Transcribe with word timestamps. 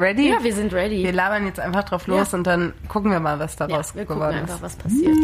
Ready? 0.00 0.30
Ja, 0.30 0.42
wir 0.42 0.54
sind 0.54 0.72
ready. 0.72 1.04
Wir 1.04 1.12
labern 1.12 1.44
jetzt 1.46 1.60
einfach 1.60 1.84
drauf 1.84 2.06
los 2.06 2.32
Ja. 2.32 2.38
und 2.38 2.46
dann 2.46 2.72
gucken 2.88 3.10
wir 3.10 3.20
mal, 3.20 3.38
was 3.38 3.58
Ja, 3.58 3.66
daraus 3.66 3.94
wir 3.94 4.04
gucken 4.06 4.20
geworden 4.20 4.38
einfach, 4.38 4.56
ist. 4.56 4.62
was 4.62 4.76
passiert. 4.76 5.16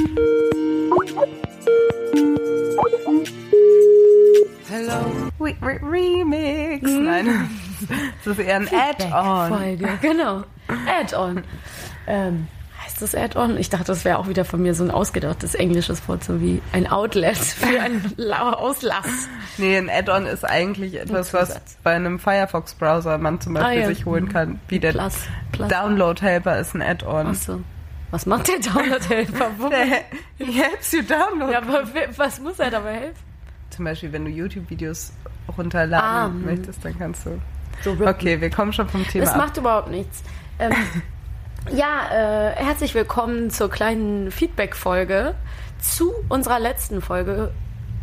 Re 5.41 5.55
Re 5.63 5.81
Remix. 5.83 6.83
Nein, 6.91 7.51
das 8.25 8.39
ist 8.39 8.45
eher 8.45 8.57
ein 8.57 8.69
Add-on. 8.69 9.49
Folge, 9.59 9.89
genau. 10.01 10.43
Add-on. 10.87 11.43
Ähm, 12.07 12.49
heißt 13.03 13.15
das 13.15 13.21
Add-on? 13.21 13.57
Ich 13.59 13.69
dachte, 13.71 13.85
das 13.87 14.05
wäre 14.05 14.19
auch 14.19 14.29
wieder 14.29 14.45
von 14.45 14.63
mir 14.63 14.75
so 14.75 14.83
ein 14.85 14.91
ausgedachtes 14.91 15.55
englisches 15.55 16.07
Wort, 16.09 16.25
so 16.25 16.41
wie 16.41 16.63
ein 16.73 16.87
Outlet 16.91 17.37
für 17.37 17.81
einen 17.81 18.13
La- 18.17 18.53
Auslass. 18.55 19.29
Nee, 19.59 19.77
ein 19.77 19.91
Add-on 19.91 20.27
ist 20.27 20.45
eigentlich 20.45 20.99
etwas, 20.99 21.33
was 21.35 21.61
bei 21.83 21.95
einem 21.95 22.19
Firefox-Browser 22.19 23.19
man 23.19 23.41
zum 23.41 23.55
Beispiel 23.55 23.71
Ah, 23.79 23.81
ja. 23.83 23.87
sich 23.89 24.05
holen 24.07 24.29
kann. 24.29 24.61
Wie 24.69 24.79
der. 24.81 24.95
Download-Helper 25.59 26.59
ist 26.59 26.75
ein 26.75 26.83
Add-on. 26.83 27.27
Achso. 27.29 27.61
Was 28.11 28.25
macht 28.27 28.49
der 28.49 28.59
Download-Helfer? 28.61 29.51
Wo- 29.59 29.69
Der 29.69 29.85
he 30.39 30.53
helps 30.53 30.93
you 30.93 31.03
download. 31.03 31.53
Ja, 31.53 31.59
aber 31.59 31.85
was 32.17 32.41
muss 32.41 32.59
er 32.59 32.71
dabei 32.71 32.95
helfen? 32.95 33.19
Zum 33.71 33.85
Beispiel, 33.85 34.13
wenn 34.13 34.25
du 34.25 34.31
YouTube-Videos 34.31 35.13
runterladen 35.57 36.09
Ah, 36.09 36.27
hm. 36.27 36.45
möchtest, 36.45 36.85
dann 36.85 36.99
kannst 36.99 37.27
du. 37.27 37.39
So. 37.83 37.91
Okay, 38.07 38.41
wir 38.41 38.49
kommen 38.51 38.73
schon 38.73 38.89
vom 38.89 39.07
Thema. 39.07 39.25
Das 39.27 39.35
ab. 39.35 39.41
macht 39.41 39.57
überhaupt 39.59 39.91
nichts. 39.91 40.23
Ähm, 40.59 40.73
ja, 41.71 42.51
äh, 42.51 42.57
herzlich 42.57 42.95
willkommen 42.95 43.51
zur 43.51 43.71
kleinen 43.71 44.31
Feedback-Folge 44.31 45.35
zu 45.81 46.13
unserer 46.29 46.61
letzten 46.61 47.01
Folge, 47.01 47.53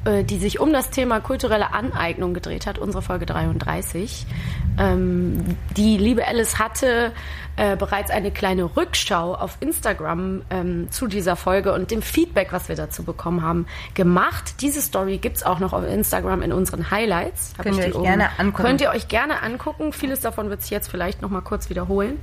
äh, 0.05 0.23
die 0.23 0.37
sich 0.37 0.59
um 0.59 0.73
das 0.73 0.89
Thema 0.89 1.19
kulturelle 1.19 1.73
Aneignung 1.73 2.33
gedreht 2.33 2.67
hat, 2.67 2.77
unsere 2.77 3.01
Folge 3.01 3.25
33. 3.25 4.25
Ähm, 4.79 5.57
die 5.77 5.97
liebe 5.97 6.27
Alice 6.27 6.59
hatte 6.59 7.13
äh, 7.55 7.75
bereits 7.75 8.09
eine 8.09 8.31
kleine 8.31 8.75
Rückschau 8.75 9.35
auf 9.35 9.57
Instagram 9.59 10.41
ähm, 10.49 10.89
zu 10.89 11.07
dieser 11.07 11.35
Folge 11.35 11.73
und 11.73 11.91
dem 11.91 12.01
Feedback, 12.01 12.51
was 12.51 12.67
wir 12.67 12.75
dazu 12.75 13.03
bekommen 13.03 13.43
haben, 13.43 13.67
gemacht. 13.93 14.55
Diese 14.61 14.81
Story 14.81 15.19
gibt's 15.19 15.43
auch 15.43 15.59
noch 15.59 15.71
auf 15.71 15.83
Instagram 15.83 16.41
in 16.41 16.51
unseren 16.51 16.89
Highlights. 16.89 17.53
Hab 17.57 17.65
Könnt 17.65 17.77
ihr 17.77 17.95
euch 17.95 18.03
gerne 18.03 18.29
angucken. 18.39 18.67
Könnt 18.67 18.81
ihr 18.81 18.89
euch 18.89 19.07
gerne 19.07 19.43
angucken. 19.43 19.93
Vieles 19.93 20.21
davon 20.21 20.49
wird 20.49 20.63
sich 20.63 20.71
jetzt 20.71 20.89
vielleicht 20.89 21.21
noch 21.21 21.29
mal 21.29 21.41
kurz 21.41 21.69
wiederholen. 21.69 22.19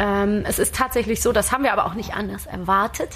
Ähm, 0.00 0.44
es 0.48 0.58
ist 0.58 0.74
tatsächlich 0.74 1.22
so, 1.22 1.30
das 1.30 1.52
haben 1.52 1.62
wir 1.62 1.72
aber 1.72 1.86
auch 1.86 1.94
nicht 1.94 2.14
anders 2.14 2.46
erwartet, 2.46 3.10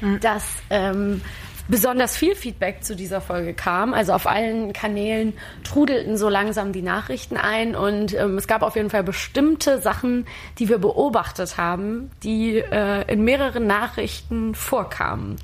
Hm. 0.00 0.18
dass 0.20 0.44
ähm, 0.70 1.20
besonders 1.68 2.16
viel 2.16 2.34
Feedback 2.34 2.82
zu 2.82 2.96
dieser 2.96 3.20
Folge 3.20 3.54
kam. 3.54 3.94
Also 3.94 4.12
auf 4.12 4.26
allen 4.26 4.72
Kanälen 4.72 5.34
trudelten 5.62 6.16
so 6.16 6.28
langsam 6.28 6.72
die 6.72 6.82
Nachrichten 6.82 7.36
ein 7.36 7.76
und 7.76 8.14
ähm, 8.14 8.36
es 8.38 8.48
gab 8.48 8.62
auf 8.62 8.76
jeden 8.76 8.90
Fall 8.90 9.04
bestimmte 9.04 9.80
Sachen, 9.80 10.26
die 10.58 10.68
wir 10.68 10.78
beobachtet 10.78 11.56
haben, 11.58 12.10
die 12.22 12.56
äh, 12.56 13.02
in 13.12 13.22
mehreren 13.22 13.66
Nachrichten 13.66 14.54
vorkamen. 14.54 15.36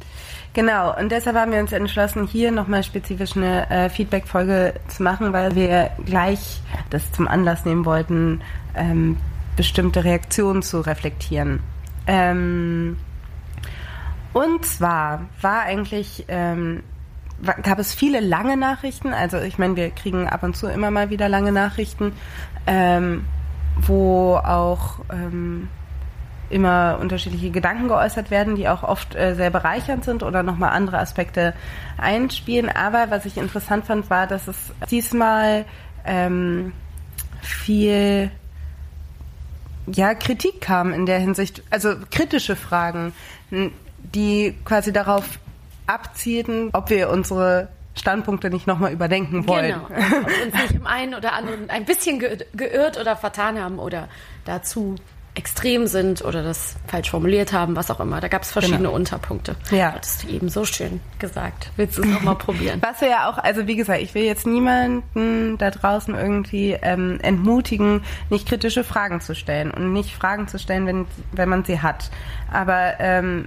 Genau, 0.55 0.99
und 0.99 1.13
deshalb 1.13 1.37
haben 1.37 1.53
wir 1.53 1.61
uns 1.61 1.73
entschlossen, 1.73 2.27
hier 2.27 2.51
nochmal 2.51 2.83
spezifisch 2.83 3.37
eine 3.37 3.71
äh, 3.71 3.91
Feedback-Folge 3.91 4.73
zu 4.89 5.03
machen, 5.03 5.35
weil 5.35 5.55
wir 5.55 5.91
gleich 6.07 6.63
das 6.89 7.13
zum 7.13 7.29
Anlass 7.29 7.67
nehmen 7.67 7.85
wollten, 7.85 8.41
ähm, 8.75 9.19
bestimmte 9.57 10.05
Reaktionen 10.05 10.63
zu 10.63 10.81
reflektieren. 10.81 11.61
Ähm, 12.07 12.99
und 14.33 14.65
zwar 14.67 15.23
war 15.41 15.63
eigentlich, 15.63 16.27
ähm, 16.29 16.83
gab 17.63 17.79
es 17.79 17.95
viele 17.95 18.21
lange 18.21 18.57
Nachrichten, 18.57 19.13
also 19.13 19.39
ich 19.39 19.59
meine, 19.59 19.77
wir 19.77 19.91
kriegen 19.91 20.29
ab 20.29 20.43
und 20.43 20.57
zu 20.57 20.67
immer 20.69 20.91
mal 20.91 21.11
wieder 21.11 21.29
lange 21.29 21.53
Nachrichten, 21.53 22.13
ähm, 22.67 23.25
wo 23.77 24.37
auch 24.37 25.01
ähm, 25.11 25.69
immer 26.49 26.99
unterschiedliche 27.01 27.51
Gedanken 27.51 27.89
geäußert 27.89 28.31
werden, 28.31 28.55
die 28.57 28.69
auch 28.69 28.83
oft 28.83 29.15
äh, 29.15 29.35
sehr 29.35 29.51
bereichernd 29.51 30.05
sind 30.05 30.23
oder 30.23 30.43
nochmal 30.43 30.71
andere 30.71 30.99
Aspekte 30.99 31.55
einspielen. 31.99 32.69
Aber 32.69 33.11
was 33.11 33.25
ich 33.25 33.37
interessant 33.37 33.87
fand, 33.87 34.11
war, 34.11 34.27
dass 34.27 34.49
es 34.49 34.57
diesmal 34.91 35.65
ähm, 36.05 36.73
viel 37.41 38.31
ja, 39.87 40.15
Kritik 40.15 40.61
kam 40.61 40.93
in 40.93 41.07
der 41.07 41.19
Hinsicht, 41.19 41.63
also 41.71 41.95
kritische 42.11 42.57
Fragen, 42.57 43.13
die 43.51 44.55
quasi 44.65 44.93
darauf 44.93 45.39
abzielten, 45.87 46.71
ob 46.73 46.91
wir 46.91 47.11
unsere 47.11 47.69
Standpunkte 47.95 48.51
nicht 48.51 48.67
nochmal 48.67 48.93
überdenken 48.93 49.49
wollen. 49.49 49.73
Genau. 49.73 49.85
Ob 49.85 50.29
wir 50.29 50.47
uns 50.47 50.55
nicht 50.55 50.75
im 50.75 50.87
einen 50.87 51.15
oder 51.15 51.33
anderen 51.33 51.71
ein 51.71 51.85
bisschen 51.85 52.19
ge 52.19 52.45
geirrt 52.55 52.99
oder 52.99 53.17
vertan 53.17 53.61
haben 53.61 53.79
oder 53.79 54.09
dazu 54.45 54.97
extrem 55.37 55.87
sind 55.87 56.25
oder 56.25 56.43
das 56.43 56.77
falsch 56.87 57.11
formuliert 57.11 57.53
haben, 57.53 57.77
was 57.77 57.91
auch 57.91 58.01
immer. 58.01 58.21
Da 58.21 58.29
gab 58.29 58.43
es 58.43 58.51
verschiedene 58.51 58.79
Genau. 58.79 58.95
Unterpunkte. 58.95 59.55
Ja. 59.71 59.93
Hattest 59.93 60.25
du 60.25 60.29
eben 60.29 60.49
so 60.49 60.65
schön 60.65 61.01
gesagt. 61.19 61.71
Willst 61.77 61.99
du 61.99 62.03
es 62.03 62.09
nochmal 62.09 62.37
probieren? 62.37 62.81
Was 62.87 63.01
wir 63.01 63.09
ja 63.09 63.29
auch, 63.29 63.39
also 63.39 63.67
wie 63.67 63.77
gesagt, 63.77 64.01
ich 64.01 64.15
will 64.15 64.25
jetzt 64.25 64.47
niemanden 64.47 65.59
da 65.59 65.71
draußen 65.71 66.15
irgendwie 66.15 66.73
ähm, 66.81 67.19
entmutigen, 67.23 68.03
nicht 68.31 68.49
kritische 68.49 68.83
Fragen 68.83 69.21
zu 69.21 69.35
stellen 69.35 69.71
und 69.71 69.93
nicht 69.93 70.15
Fragen 70.15 70.49
zu 70.49 70.59
stellen, 70.59 70.87
wenn, 70.87 71.07
wenn 71.33 71.49
man 71.49 71.65
sie 71.65 71.81
hat. 71.81 72.11
Aber 72.51 72.95
ähm, 72.99 73.47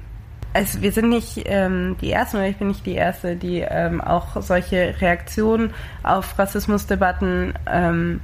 es, 0.53 0.81
wir 0.81 0.91
sind 0.91 1.09
nicht 1.09 1.43
ähm, 1.45 1.95
die 2.01 2.11
Ersten 2.11 2.37
oder 2.37 2.47
ich 2.47 2.57
bin 2.57 2.67
nicht 2.67 2.85
die 2.85 2.95
Erste, 2.95 3.35
die 3.35 3.59
ähm, 3.59 4.01
auch 4.01 4.41
solche 4.41 4.95
Reaktionen 5.01 5.73
auf 6.03 6.37
Rassismusdebatten, 6.37 7.53
ähm, 7.67 8.21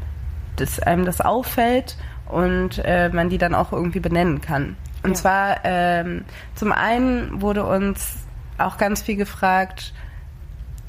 dass 0.56 0.80
einem 0.80 1.06
das 1.06 1.22
auffällt 1.22 1.98
und 2.28 2.82
äh, 2.84 3.10
man 3.10 3.30
die 3.30 3.38
dann 3.38 3.54
auch 3.56 3.72
irgendwie 3.72 4.00
benennen 4.00 4.42
kann. 4.42 4.76
Und 5.04 5.12
Ja. 5.12 5.16
zwar 5.16 5.56
ähm, 5.64 6.26
zum 6.56 6.72
einen 6.72 7.42
wurde 7.42 7.64
uns 7.66 8.16
auch 8.58 8.78
ganz 8.78 9.02
viel 9.02 9.16
gefragt, 9.16 9.94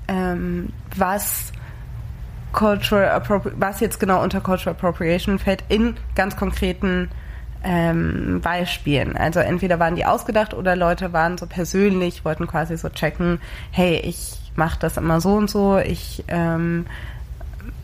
ähm, 0.09 0.71
was 0.97 1.53
Cultural 2.53 3.11
Appropri 3.11 3.53
was 3.57 3.81
jetzt 3.81 4.01
genau 4.01 4.23
unter 4.23 4.41
Cultural 4.41 4.75
Appropriation 4.75 5.39
fällt 5.39 5.65
in 5.69 5.97
ganz 6.15 6.37
konkreten 6.37 7.11
ähm, 7.63 8.41
Beispielen. 8.43 9.17
Also 9.17 9.41
entweder 9.41 9.79
waren 9.79 9.97
die 9.97 10.07
ausgedacht 10.07 10.55
oder 10.55 10.77
Leute 10.77 11.13
waren 11.13 11.37
so 11.37 11.47
persönlich, 11.47 12.25
wollten 12.25 12.47
quasi 12.47 12.77
so 12.79 12.89
checken, 12.89 13.41
hey, 13.73 13.97
ich 13.97 14.41
mache 14.55 14.79
das 14.79 14.97
immer 14.97 15.21
so 15.21 15.35
und 15.35 15.51
so, 15.51 15.79
ich 15.79 16.25
ähm, 16.29 16.87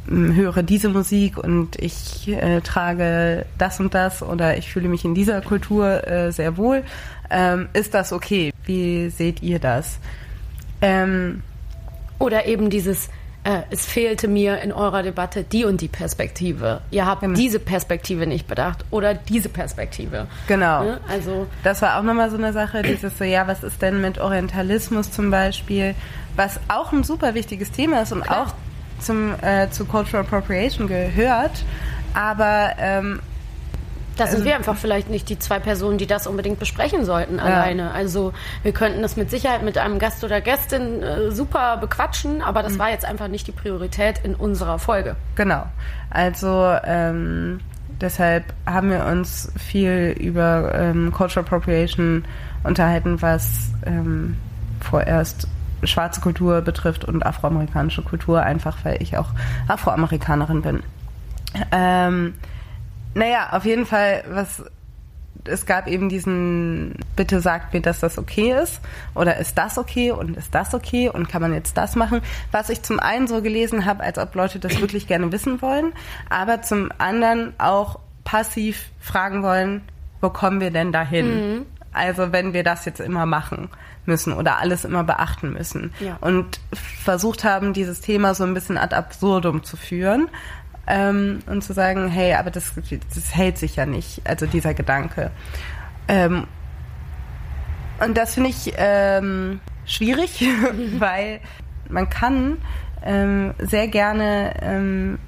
höre 0.09 0.63
diese 0.63 0.89
Musik 0.89 1.39
und 1.39 1.77
ich 1.77 2.29
äh, 2.29 2.61
trage 2.61 3.47
das 3.59 3.79
und 3.81 3.95
das 3.95 4.23
oder 4.23 4.57
ich 4.57 4.73
fühle 4.73 4.89
mich 4.89 5.05
in 5.05 5.15
dieser 5.15 5.41
Kultur 5.41 6.07
äh, 6.07 6.33
sehr 6.33 6.57
wohl. 6.57 6.83
Ähm, 7.31 7.69
ist 7.73 7.95
das 7.95 8.13
okay? 8.13 8.53
Wie 8.65 9.09
seht 9.11 9.43
ihr 9.43 9.59
das? 9.59 9.99
Ähm, 10.81 11.43
Oder 12.19 12.47
eben 12.47 12.69
dieses, 12.71 13.09
äh, 13.45 13.63
es 13.71 13.87
fehlte 13.87 14.29
mir 14.29 14.61
in 14.63 14.73
eurer 14.73 15.03
Debatte 15.03 15.43
die 15.45 15.65
und 15.65 15.81
die 15.81 15.89
Perspektive. 15.89 16.81
Ihr 16.91 17.07
habt 17.07 17.23
Genau. 17.23 17.35
diese 17.35 17.59
Perspektive 17.59 18.27
nicht 18.27 18.47
bedacht 18.49 18.85
oder 18.91 19.15
diese 19.15 19.49
Perspektive. 19.49 20.27
Genau. 20.47 20.83
Ne? 20.85 21.01
Also 21.09 21.47
Das 21.65 21.81
war 21.83 21.99
auch 21.99 22.03
nochmal 22.03 22.31
so 22.31 22.37
eine 22.37 22.53
Sache, 22.53 22.83
dieses 22.83 23.17
so, 23.19 23.25
ja, 23.25 23.47
was 23.47 23.63
ist 23.63 23.81
denn 23.83 24.01
mit 24.01 24.19
Orientalismus 24.19 25.11
zum 25.11 25.31
Beispiel, 25.31 25.95
was 26.37 26.61
auch 26.69 26.93
ein 26.93 27.05
super 27.05 27.35
wichtiges 27.35 27.71
Thema 27.73 28.03
ist 28.03 28.13
und 28.13 28.23
Klar. 28.23 28.43
auch 28.49 28.55
zum, 29.03 29.35
äh, 29.43 29.69
zu 29.71 29.85
Cultural 29.85 30.25
Appropriation 30.25 30.87
gehört, 30.89 31.65
aber 32.15 32.73
ähm, 32.79 33.21
Da 34.19 34.27
sind 34.27 34.35
Also- 34.41 34.45
wir 34.45 34.57
einfach 34.57 34.77
vielleicht 34.77 35.09
nicht 35.09 35.31
die 35.31 35.39
zwei 35.39 35.59
Personen, 35.59 35.97
die 35.97 36.07
das 36.07 36.27
unbedingt 36.27 36.59
besprechen 36.59 37.07
sollten 37.07 37.41
alleine. 37.41 37.93
Also 37.93 38.35
wir 38.63 38.73
könnten 38.73 39.01
das 39.01 39.17
mit 39.17 39.31
Sicherheit 39.31 39.63
mit 39.63 39.79
einem 39.79 39.99
Gast 39.99 40.23
oder 40.23 40.43
Gästin 40.43 41.03
äh, 41.03 41.31
super 41.31 41.79
bequatschen, 41.79 42.43
aber 42.43 42.61
Mhm. 42.61 42.65
das 42.67 42.79
war 42.79 42.91
jetzt 42.91 43.07
einfach 43.07 43.29
nicht 43.29 43.47
die 43.47 43.53
Priorität 43.53 44.21
in 44.23 44.35
unserer 44.35 44.79
Folge. 44.79 45.17
Genau. 45.35 45.65
Also 46.11 46.77
ähm, 46.85 47.61
deshalb 48.03 48.45
haben 48.67 48.91
wir 48.91 49.07
uns 49.07 49.51
viel 49.59 50.15
über 50.21 50.73
ähm, 50.75 51.11
Cultural 51.11 51.47
Appropriation 51.47 52.27
unterhalten, 52.65 53.23
was 53.23 53.71
ähm, 53.87 54.37
vorerst 54.81 55.49
schwarze 55.85 56.21
Kultur 56.21 56.61
betrifft 56.61 57.05
und 57.05 57.25
afroamerikanische 57.25 58.03
Kultur, 58.03 58.43
einfach 58.43 58.79
weil 58.85 59.03
ich 59.03 59.17
auch 59.17 59.31
Afroamerikanerin 59.69 60.63
bin. 60.63 60.83
Ähm, 61.71 62.35
naja, 63.15 63.51
auf 63.53 63.65
jeden 63.65 63.87
Fall, 63.87 64.25
was 64.31 64.65
es 65.45 65.67
gab 65.67 65.89
eben 65.89 66.09
diesen, 66.09 66.95
bitte 67.17 67.41
sagt 67.41 67.75
mir, 67.75 67.81
dass 67.81 68.01
das 68.01 68.19
okay 68.19 68.55
ist 68.63 68.81
oder 69.15 69.39
ist 69.39 69.59
das 69.59 69.77
okay 69.77 70.13
und 70.13 70.37
ist 70.37 70.55
das 70.55 70.75
okay 70.75 71.09
und 71.09 71.29
kann 71.29 71.43
man 71.43 71.53
jetzt 71.53 71.77
das 71.77 71.97
machen, 71.97 72.21
was 72.53 72.69
ich 72.69 72.83
zum 72.83 73.01
einen 73.01 73.27
so 73.27 73.43
gelesen 73.43 73.85
habe, 73.85 74.03
als 74.03 74.19
ob 74.19 74.35
Leute 74.35 74.59
das 74.61 74.81
wirklich 74.81 75.07
gerne 75.07 75.33
wissen 75.33 75.61
wollen, 75.61 75.93
aber 76.31 76.63
zum 76.63 76.91
anderen 76.99 77.55
auch 77.59 77.99
passiv 78.25 78.91
fragen 79.01 79.43
wollen, 79.43 79.83
wo 80.21 80.31
kommen 80.31 80.61
wir 80.61 80.71
denn 80.71 80.93
dahin? 80.93 81.67
Also 81.93 82.33
wenn 82.33 82.53
wir 82.53 82.63
das 82.65 82.85
jetzt 82.85 83.01
immer 83.01 83.27
machen 83.27 83.69
müssen 84.07 84.33
oder 84.33 84.59
alles 84.59 84.85
immer 84.85 85.05
beachten 85.05 85.53
müssen 85.53 85.93
Ja. 86.01 86.17
und 86.21 86.61
versucht 86.73 87.45
haben, 87.45 87.73
dieses 87.73 88.01
Thema 88.01 88.35
so 88.35 88.45
ein 88.45 88.55
bisschen 88.55 88.79
ad 88.79 88.95
absurdum 88.95 89.63
zu 89.63 89.77
führen 89.77 90.29
ähm, 90.87 91.41
und 91.47 91.63
zu 91.63 91.73
sagen, 91.73 92.09
hey, 92.09 92.35
aber 92.35 92.51
das, 92.51 92.73
das 93.15 93.35
hält 93.35 93.59
sich 93.59 93.77
ja 93.77 93.87
nicht, 93.87 94.23
also 94.25 94.47
dieser 94.47 94.75
Gedanke. 94.75 95.31
Ähm, 96.09 96.47
und 98.05 98.17
das 98.17 98.35
finde 98.35 98.51
ich 98.51 98.73
ähm, 98.77 99.61
schwierig, 99.87 100.45
weil 100.99 101.41
man 101.89 102.09
kann 102.11 102.59
ähm, 103.05 103.55
sehr 103.59 103.87
gerne 103.89 104.55
ähm, 104.63 105.19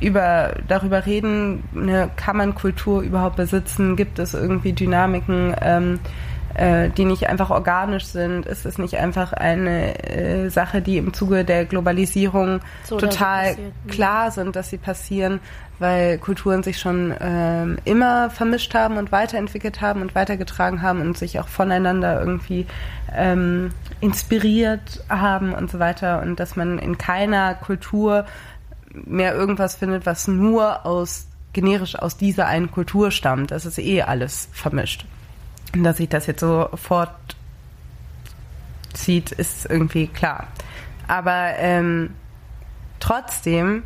über, 0.00 0.54
darüber 0.68 1.06
reden, 1.06 1.62
eine, 1.74 2.10
kann 2.16 2.36
man 2.36 2.54
Kultur 2.54 3.02
überhaupt 3.02 3.36
besitzen? 3.36 3.96
Gibt 3.96 4.18
es 4.18 4.34
irgendwie 4.34 4.72
Dynamiken, 4.72 5.54
ähm, 5.60 6.00
äh, 6.54 6.90
die 6.90 7.04
nicht 7.04 7.28
einfach 7.28 7.50
organisch 7.50 8.06
sind? 8.06 8.46
Ist 8.46 8.66
es 8.66 8.78
nicht 8.78 8.96
einfach 8.96 9.32
eine 9.32 9.98
äh, 10.04 10.48
Sache, 10.48 10.80
die 10.82 10.96
im 10.96 11.12
Zuge 11.12 11.44
der 11.44 11.64
Globalisierung 11.64 12.60
So 12.84 12.96
total 12.96 13.54
mhm. 13.54 13.90
klar 13.90 14.30
sind, 14.30 14.56
dass 14.56 14.70
sie 14.70 14.78
passieren, 14.78 15.40
weil 15.78 16.18
Kulturen 16.18 16.62
sich 16.62 16.78
schon 16.78 17.14
ähm, 17.20 17.78
immer 17.84 18.30
vermischt 18.30 18.74
haben 18.74 18.96
und 18.96 19.12
weiterentwickelt 19.12 19.80
haben 19.80 20.02
und 20.02 20.14
weitergetragen 20.14 20.82
haben 20.82 21.00
und 21.00 21.16
sich 21.16 21.40
auch 21.40 21.48
voneinander 21.48 22.20
irgendwie 22.20 22.66
ähm, 23.14 23.70
inspiriert 24.00 25.04
haben 25.08 25.52
und 25.52 25.70
so 25.70 25.78
weiter 25.78 26.22
und 26.22 26.40
dass 26.40 26.56
man 26.56 26.78
in 26.78 26.98
keiner 26.98 27.54
Kultur 27.54 28.24
mehr 28.92 29.34
irgendwas 29.34 29.76
findet, 29.76 30.06
was 30.06 30.28
nur 30.28 30.84
aus 30.86 31.26
generisch 31.52 31.96
aus 31.96 32.16
dieser 32.16 32.46
einen 32.46 32.70
Kultur 32.70 33.10
stammt. 33.10 33.50
Das 33.50 33.66
ist 33.66 33.78
eh 33.78 34.02
alles 34.02 34.48
vermischt. 34.52 35.04
Und 35.74 35.82
dass 35.84 35.96
sich 35.98 36.08
das 36.08 36.26
jetzt 36.26 36.40
so 36.40 36.68
fortzieht, 36.74 37.32
ist 39.32 39.66
irgendwie 39.66 40.06
klar. 40.06 40.46
Aber 41.08 41.54
ähm, 41.56 42.14
trotzdem 43.00 43.82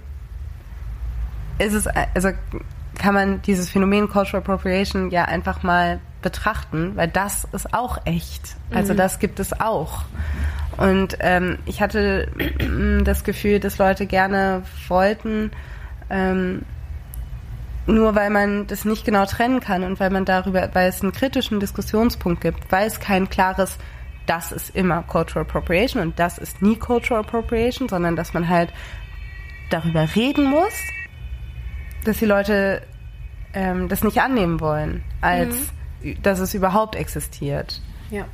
ist 1.59 1.73
es, 1.73 1.87
also 1.87 2.31
kann 2.99 3.15
man 3.15 3.43
dieses 3.43 3.71
Phänomen 3.71 4.09
Cultural 4.09 4.43
Appropriation 4.43 5.11
ja 5.11 5.25
einfach 5.25 5.63
mal 5.63 6.01
betrachten, 6.25 6.97
weil 6.97 7.07
das 7.07 7.47
ist 7.53 7.73
auch 7.73 7.99
echt. 8.07 8.57
Also 8.73 8.95
das 8.95 9.21
gibt 9.21 9.39
es 9.39 9.61
auch. 9.61 10.03
Und 10.77 11.19
ähm, 11.21 11.59
ich 11.67 11.81
hatte 11.81 12.29
mm, 12.59 13.05
das 13.05 13.23
Gefühl, 13.23 13.61
dass 13.61 13.79
Leute 13.79 14.07
gerne 14.07 14.63
wollten, 14.89 15.53
ähm, 16.11 16.63
nur 17.87 18.15
weil 18.15 18.31
man 18.31 18.67
das 18.67 18.85
nicht 18.85 19.05
genau 19.05 19.27
trennen 19.27 19.61
kann 19.61 19.85
und 19.85 20.01
weil 20.01 20.11
man 20.11 20.25
darüber, 20.25 20.69
weil 20.73 20.89
es 20.89 21.03
einen 21.03 21.13
kritischen 21.13 21.61
Diskussionspunkt 21.61 22.41
gibt, 22.41 22.73
weil 22.73 22.87
es 22.87 22.99
kein 22.99 23.29
klares, 23.29 23.79
das 24.27 24.51
ist 24.51 24.75
immer 24.75 25.03
Cultural 25.03 25.43
Appropriation 25.43 26.03
und 26.03 26.19
das 26.19 26.39
ist 26.39 26.63
nie 26.63 26.77
Cultural 26.77 27.23
Appropriation, 27.23 27.89
sondern 27.89 28.17
dass 28.17 28.33
man 28.33 28.49
halt 28.49 28.73
darüber 29.71 30.09
reden 30.17 30.45
muss, 30.45 30.73
dass 32.05 32.19
die 32.19 32.27
Leute 32.27 32.83
ähm, 33.53 33.89
das 33.89 34.03
nicht 34.03 34.21
annehmen 34.21 34.61
wollen, 34.61 35.03
als 35.21 35.55
dass 36.23 36.39
es 36.39 36.55
überhaupt 36.55 36.97
existiert. 36.97 37.81
Ja. 38.11 38.27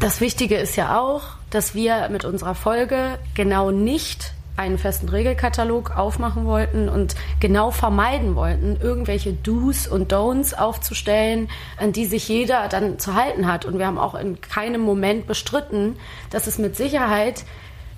Das 0.00 0.20
Wichtige 0.20 0.56
ist 0.56 0.76
ja 0.76 1.00
auch, 1.00 1.22
dass 1.50 1.74
wir 1.74 2.08
mit 2.10 2.24
unserer 2.24 2.54
Folge 2.54 3.18
genau 3.34 3.70
nicht 3.70 4.32
einen 4.58 4.76
festen 4.76 5.08
Regelkatalog 5.08 5.96
aufmachen 5.96 6.44
wollten 6.44 6.88
und 6.88 7.14
genau 7.38 7.70
vermeiden 7.70 8.34
wollten, 8.34 8.76
irgendwelche 8.80 9.32
Do's 9.32 9.86
und 9.86 10.12
Don'ts 10.12 10.54
aufzustellen, 10.54 11.48
an 11.76 11.92
die 11.92 12.06
sich 12.06 12.28
jeder 12.28 12.68
dann 12.68 12.98
zu 12.98 13.14
halten 13.14 13.46
hat. 13.46 13.64
Und 13.64 13.78
wir 13.78 13.86
haben 13.86 13.98
auch 13.98 14.16
in 14.16 14.40
keinem 14.40 14.80
Moment 14.80 15.26
bestritten, 15.28 15.96
dass 16.30 16.48
es 16.48 16.58
mit 16.58 16.76
Sicherheit 16.76 17.44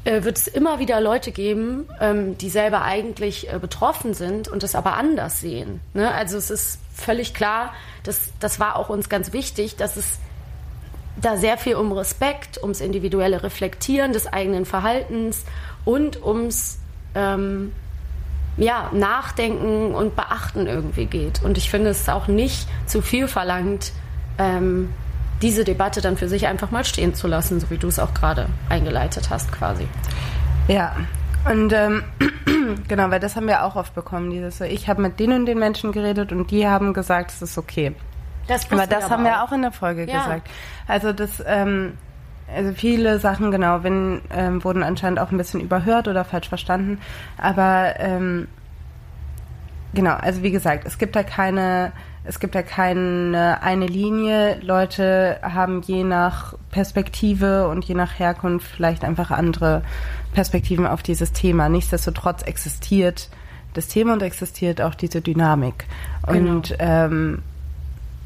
wird 0.05 0.39
es 0.39 0.47
immer 0.47 0.79
wieder 0.79 1.01
Leute 1.01 1.31
geben, 1.31 1.87
ähm, 2.01 2.39
die 2.39 2.49
selber 2.49 2.83
eigentlich 2.83 3.53
äh, 3.53 3.59
betroffen 3.59 4.15
sind 4.15 4.49
und 4.49 4.63
es 4.63 4.75
aber 4.75 4.95
anders 4.95 5.41
sehen. 5.41 5.81
Ne? 5.93 6.11
Also 6.11 6.39
es 6.39 6.51
ist 6.51 6.79
völlig 6.95 7.35
klar, 7.35 7.75
dass, 8.03 8.33
das 8.41 8.59
war 8.59 8.77
auch 8.77 8.89
uns 8.89 9.09
ganz 9.09 9.33
wichtig, 9.33 9.77
dass 9.77 9.97
es 9.97 10.19
da 11.21 11.37
sehr 11.37 11.59
viel 11.59 11.75
um 11.75 11.93
Respekt, 11.93 12.63
ums 12.63 12.81
individuelle 12.81 13.43
Reflektieren 13.43 14.13
des 14.13 14.27
eigenen 14.27 14.65
Verhaltens 14.65 15.45
und 15.85 16.23
ums 16.25 16.79
ähm, 17.15 17.73
ja, 18.57 18.91
Nachdenken 18.93 19.95
und 19.95 20.17
Beachten 20.17 20.67
irgendwie 20.67 21.07
geht. 21.07 21.43
Und 21.43 21.59
ich 21.59 21.71
finde 21.71 21.91
es 21.91 22.09
auch 22.09 22.27
nicht 22.27 22.67
zu 22.87 23.03
viel 23.03 23.29
verlangt, 23.29 23.93
ähm, 24.39 24.91
diese 25.43 25.65
Debatte 25.65 26.01
dann 26.01 26.17
für 26.17 26.29
sich 26.29 26.47
einfach 26.47 26.71
mal 26.71 26.85
stehen 26.85 27.15
zu 27.15 27.27
lassen, 27.27 27.61
so 27.61 27.71
wie 27.71 27.79
du 27.79 27.89
es 27.89 27.99
auch 27.99 28.15
gerade 28.15 28.47
eingeleitet 28.69 29.31
hast 29.31 29.51
quasi. 29.53 29.87
Ja, 30.69 30.95
und 31.51 31.73
ähm, 31.73 32.03
genau, 32.89 33.11
weil 33.11 33.21
das 33.21 33.37
haben 33.37 33.47
wir 33.47 33.65
auch 33.65 33.77
oft 33.77 33.95
bekommen, 33.95 34.31
dieses 34.31 34.59
so, 34.59 34.65
ich 34.65 34.89
habe 34.89 35.01
mit 35.01 35.19
den 35.19 35.33
und 35.33 35.47
den 35.47 35.59
Menschen 35.59 35.93
geredet 35.93 36.33
und 36.33 36.51
die 36.51 36.67
haben 36.67 36.93
gesagt, 36.93 37.31
es 37.31 37.43
ist 37.43 37.57
okay. 37.59 37.95
Das 38.47 38.71
Aber 38.71 38.87
das 38.87 39.11
haben 39.11 39.25
wir 39.25 39.43
auch 39.43 39.53
in 39.53 39.63
der 39.63 39.73
Folge 39.73 40.07
Ja. 40.07 40.19
gesagt. 40.19 40.51
Also 40.87 41.13
das, 41.13 41.43
ähm, 41.47 41.97
also 42.55 42.73
viele 42.75 43.19
Sachen, 43.21 43.51
genau, 43.51 43.83
wenn, 43.85 44.23
ähm, 44.35 44.63
wurden 44.65 44.83
anscheinend 44.83 45.21
auch 45.21 45.31
ein 45.31 45.39
bisschen 45.39 45.61
überhört 45.61 46.09
oder 46.09 46.25
falsch 46.25 46.49
verstanden. 46.49 46.99
Aber 47.39 47.95
ähm, 47.99 48.49
genau, 49.95 50.15
also 50.15 50.43
wie 50.43 50.51
gesagt, 50.51 50.85
es 50.87 50.99
gibt 50.99 51.15
da 51.17 51.23
keine, 51.23 51.93
es 52.31 52.39
gibt 52.39 52.55
da 52.55 52.63
keine 52.63 53.59
eine 53.61 53.89
Linie. 53.89 54.61
Leute 54.61 55.41
haben 55.43 55.83
je 55.83 56.05
nach 56.05 56.55
Perspektive 56.71 57.67
und 57.67 57.85
je 57.85 57.97
nach 57.97 58.21
Herkunft 58.21 58.69
vielleicht 58.69 59.03
einfach 59.03 59.33
andere 59.33 59.83
Perspektiven 60.33 60.87
auf 60.87 61.03
dieses 61.03 61.33
Thema. 61.33 61.69
Nichtsdestotrotz 61.69 62.43
existiert 62.43 63.31
das 63.75 63.89
Thema 63.89 64.13
und 64.13 64.23
existiert 64.23 64.81
auch 64.81 64.95
diese 64.95 65.21
Dynamik. 65.21 65.87
Genau. 66.29 66.53
Und 66.53 66.77
ähm, 66.79 67.43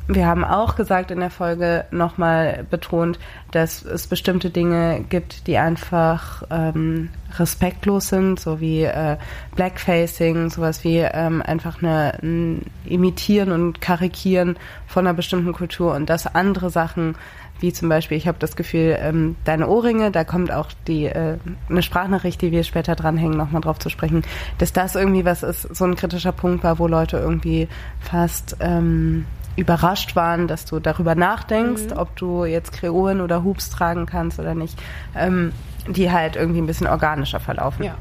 wir 0.06 0.26
haben 0.26 0.44
auch 0.44 0.76
gesagt 0.76 1.10
in 1.10 1.20
der 1.20 1.30
Folge 1.30 1.86
nochmal 1.90 2.66
betont, 2.68 3.18
dass 3.52 3.82
es 3.82 4.06
bestimmte 4.06 4.50
Dinge 4.50 5.04
gibt, 5.08 5.46
die 5.46 5.56
einfach 5.56 6.42
ähm, 6.50 7.08
respektlos 7.38 8.08
sind, 8.08 8.38
so 8.38 8.60
wie 8.60 8.82
äh, 8.82 9.16
Blackfacing, 9.56 10.50
sowas 10.50 10.84
wie 10.84 10.98
ähm, 10.98 11.40
einfach 11.40 11.82
eine, 11.82 12.18
ein 12.22 12.62
Imitieren 12.84 13.50
und 13.50 13.80
Karikieren 13.80 14.56
von 14.86 15.06
einer 15.06 15.14
bestimmten 15.14 15.52
Kultur. 15.52 15.94
Und 15.94 16.10
dass 16.10 16.26
andere 16.26 16.68
Sachen 16.68 17.16
wie 17.60 17.72
zum 17.72 17.88
Beispiel, 17.88 18.18
ich 18.18 18.28
habe 18.28 18.38
das 18.38 18.56
Gefühl, 18.56 18.98
ähm, 19.00 19.36
deine 19.44 19.68
Ohrringe, 19.68 20.10
da 20.10 20.24
kommt 20.24 20.50
auch 20.50 20.68
die 20.86 21.06
äh, 21.06 21.38
eine 21.70 21.82
Sprachnachricht, 21.82 22.42
die 22.42 22.52
wir 22.52 22.62
später 22.62 22.94
dranhängen, 22.94 23.38
nochmal 23.38 23.62
drauf 23.62 23.78
zu 23.78 23.88
sprechen, 23.88 24.22
dass 24.58 24.74
das 24.74 24.96
irgendwie 24.96 25.24
was 25.24 25.42
ist, 25.42 25.74
so 25.74 25.84
ein 25.84 25.96
kritischer 25.96 26.32
Punkt 26.32 26.62
war, 26.62 26.78
wo 26.78 26.88
Leute 26.88 27.16
irgendwie 27.16 27.68
fast 28.00 28.56
ähm, 28.60 29.24
überrascht 29.56 30.16
waren, 30.16 30.48
dass 30.48 30.64
du 30.64 30.80
darüber 30.80 31.14
nachdenkst, 31.14 31.92
ob 31.96 32.16
du 32.16 32.44
jetzt 32.44 32.72
Kreolen 32.72 33.20
oder 33.20 33.44
Hoops 33.44 33.70
tragen 33.70 34.06
kannst 34.06 34.38
oder 34.38 34.54
nicht. 34.54 34.78
Ähm, 35.14 35.52
die 35.88 36.10
halt 36.10 36.36
irgendwie 36.36 36.60
ein 36.60 36.66
bisschen 36.66 36.86
organischer 36.86 37.40
verlaufen. 37.40 37.84
Ja. 37.84 37.94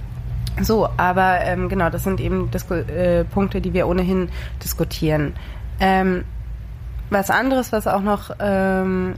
So, 0.62 0.88
aber 0.98 1.42
ähm, 1.42 1.68
genau, 1.68 1.90
das 1.90 2.04
sind 2.04 2.20
eben 2.20 2.52
Disku 2.52 2.76
äh, 2.76 3.24
Punkte, 3.26 3.60
die 3.60 3.74
wir 3.74 3.88
ohnehin 3.88 4.30
diskutieren. 4.64 5.34
Ähm, 5.80 6.24
was 7.10 7.30
anderes, 7.30 7.72
was 7.72 7.88
auch 7.88 8.02
noch 8.02 8.32
ähm, 8.40 9.16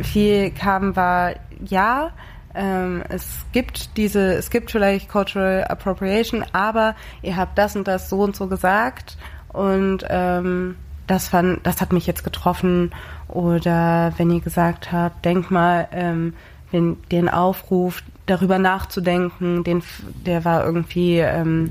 viel 0.00 0.50
kam, 0.52 0.94
war 0.94 1.32
ja, 1.64 2.12
ähm, 2.54 3.02
es 3.08 3.44
gibt 3.52 3.96
diese, 3.96 4.34
es 4.34 4.50
gibt 4.50 4.70
vielleicht 4.70 5.08
Cultural 5.08 5.64
Appropriation, 5.64 6.44
aber 6.52 6.94
ihr 7.22 7.36
habt 7.36 7.58
das 7.58 7.74
und 7.76 7.88
das 7.88 8.08
so 8.08 8.20
und 8.20 8.36
so 8.36 8.46
gesagt 8.46 9.16
und 9.52 10.04
ähm, 10.08 10.76
das 11.12 11.28
fand, 11.28 11.66
das 11.66 11.80
hat 11.80 11.92
mich 11.92 12.06
jetzt 12.06 12.24
getroffen 12.24 12.90
oder 13.28 14.12
wenn 14.16 14.30
ihr 14.30 14.40
gesagt 14.40 14.92
habt, 14.92 15.24
denk 15.24 15.50
mal, 15.50 15.88
ähm, 15.92 16.34
den, 16.72 16.96
den 17.10 17.28
Aufruf, 17.28 18.02
darüber 18.26 18.58
nachzudenken, 18.58 19.62
den, 19.64 19.82
der 20.24 20.44
war 20.44 20.64
irgendwie 20.64 21.18
ähm, 21.18 21.70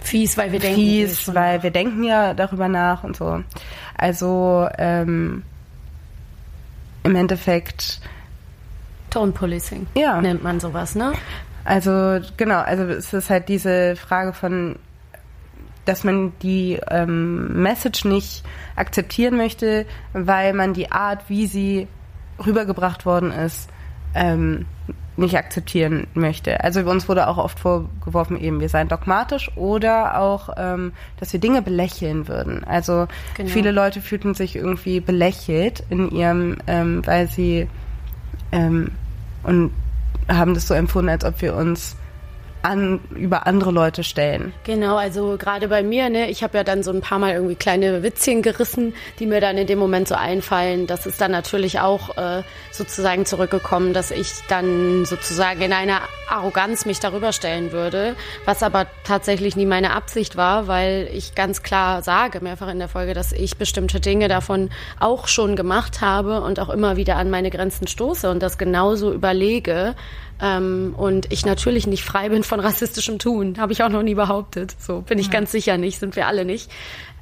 fies, 0.00 0.36
weil 0.36 0.52
wir 0.52 0.58
denken 0.60 0.76
fies, 0.80 1.34
weil 1.34 1.62
wir 1.62 1.70
denken 1.70 2.04
ja 2.04 2.34
darüber 2.34 2.68
nach 2.68 3.02
und 3.04 3.16
so. 3.16 3.42
Also 3.96 4.68
ähm, 4.76 5.42
im 7.04 7.16
Endeffekt 7.16 8.00
Tone 9.10 9.32
Policing 9.32 9.86
Ja. 9.94 10.20
nennt 10.20 10.42
man 10.42 10.60
sowas, 10.60 10.94
ne? 10.94 11.12
Also 11.64 12.20
genau, 12.36 12.60
also 12.60 12.84
es 12.84 13.12
ist 13.12 13.30
halt 13.30 13.48
diese 13.48 13.96
Frage 13.96 14.32
von, 14.32 14.76
dass 15.90 16.04
man 16.04 16.32
die 16.40 16.78
ähm, 16.88 17.62
Message 17.62 18.04
nicht 18.04 18.44
akzeptieren 18.76 19.36
möchte, 19.36 19.86
weil 20.12 20.52
man 20.52 20.72
die 20.72 20.92
Art, 20.92 21.28
wie 21.28 21.48
sie 21.48 21.88
rübergebracht 22.46 23.04
worden 23.04 23.32
ist, 23.32 23.68
ähm, 24.14 24.66
nicht 25.16 25.36
akzeptieren 25.36 26.06
möchte. 26.14 26.62
Also 26.62 26.80
uns 26.88 27.08
wurde 27.08 27.26
auch 27.26 27.38
oft 27.38 27.58
vorgeworfen, 27.58 28.40
eben 28.40 28.60
wir 28.60 28.68
seien 28.68 28.86
dogmatisch 28.86 29.50
oder 29.56 30.18
auch, 30.20 30.50
ähm, 30.56 30.92
dass 31.18 31.32
wir 31.32 31.40
Dinge 31.40 31.60
belächeln 31.60 32.28
würden. 32.28 32.62
Also 32.62 33.08
Genau. 33.36 33.50
viele 33.50 33.72
Leute 33.72 34.00
fühlten 34.00 34.34
sich 34.34 34.54
irgendwie 34.54 35.00
belächelt 35.00 35.82
in 35.90 36.10
ihrem, 36.10 36.58
ähm, 36.68 37.04
weil 37.04 37.28
sie 37.28 37.68
ähm, 38.52 38.92
und 39.42 39.72
haben 40.28 40.54
das 40.54 40.68
so 40.68 40.74
empfunden, 40.74 41.08
als 41.10 41.24
ob 41.24 41.42
wir 41.42 41.56
uns 41.56 41.96
an, 42.62 43.00
über 43.14 43.46
andere 43.46 43.70
Leute 43.70 44.04
stellen. 44.04 44.52
Genau, 44.64 44.96
also 44.96 45.36
gerade 45.38 45.68
bei 45.68 45.82
mir, 45.82 46.10
ne, 46.10 46.30
ich 46.30 46.42
habe 46.42 46.58
ja 46.58 46.64
dann 46.64 46.82
so 46.82 46.90
ein 46.90 47.00
paar 47.00 47.18
Mal 47.18 47.34
irgendwie 47.34 47.54
kleine 47.54 48.02
Witzchen 48.02 48.42
gerissen, 48.42 48.94
die 49.18 49.26
mir 49.26 49.40
dann 49.40 49.56
in 49.58 49.66
dem 49.66 49.78
Moment 49.78 50.08
so 50.08 50.14
einfallen. 50.14 50.86
Das 50.86 51.06
ist 51.06 51.20
dann 51.20 51.30
natürlich 51.30 51.80
auch 51.80 52.16
äh, 52.16 52.42
sozusagen 52.70 53.26
zurückgekommen, 53.26 53.92
dass 53.92 54.10
ich 54.10 54.30
dann 54.48 55.04
sozusagen 55.04 55.60
in 55.62 55.72
einer 55.72 56.00
Arroganz 56.28 56.86
mich 56.86 57.00
darüber 57.00 57.32
stellen 57.32 57.72
würde, 57.72 58.14
was 58.44 58.62
aber 58.62 58.86
tatsächlich 59.04 59.56
nie 59.56 59.66
meine 59.66 59.92
Absicht 59.92 60.36
war, 60.36 60.68
weil 60.68 61.08
ich 61.12 61.34
ganz 61.34 61.62
klar 61.62 62.02
sage, 62.02 62.40
mehrfach 62.40 62.68
in 62.68 62.78
der 62.78 62.88
Folge, 62.88 63.14
dass 63.14 63.32
ich 63.32 63.56
bestimmte 63.56 64.00
Dinge 64.00 64.28
davon 64.28 64.70
auch 64.98 65.26
schon 65.26 65.56
gemacht 65.56 66.00
habe 66.00 66.40
und 66.42 66.60
auch 66.60 66.68
immer 66.68 66.96
wieder 66.96 67.16
an 67.16 67.30
meine 67.30 67.50
Grenzen 67.50 67.86
stoße 67.86 68.30
und 68.30 68.42
das 68.42 68.58
genauso 68.58 69.12
überlege, 69.12 69.94
ähm, 70.42 70.94
und 70.96 71.32
ich 71.32 71.44
natürlich 71.44 71.86
nicht 71.86 72.04
frei 72.04 72.28
bin 72.28 72.42
von 72.42 72.60
rassistischem 72.60 73.18
Tun. 73.18 73.56
Habe 73.58 73.72
ich 73.72 73.82
auch 73.82 73.88
noch 73.88 74.02
nie 74.02 74.14
behauptet. 74.14 74.74
So 74.78 75.02
bin 75.02 75.18
ich 75.18 75.30
ganz 75.30 75.52
sicher 75.52 75.76
nicht, 75.76 75.98
sind 75.98 76.16
wir 76.16 76.26
alle 76.26 76.44
nicht. 76.44 76.70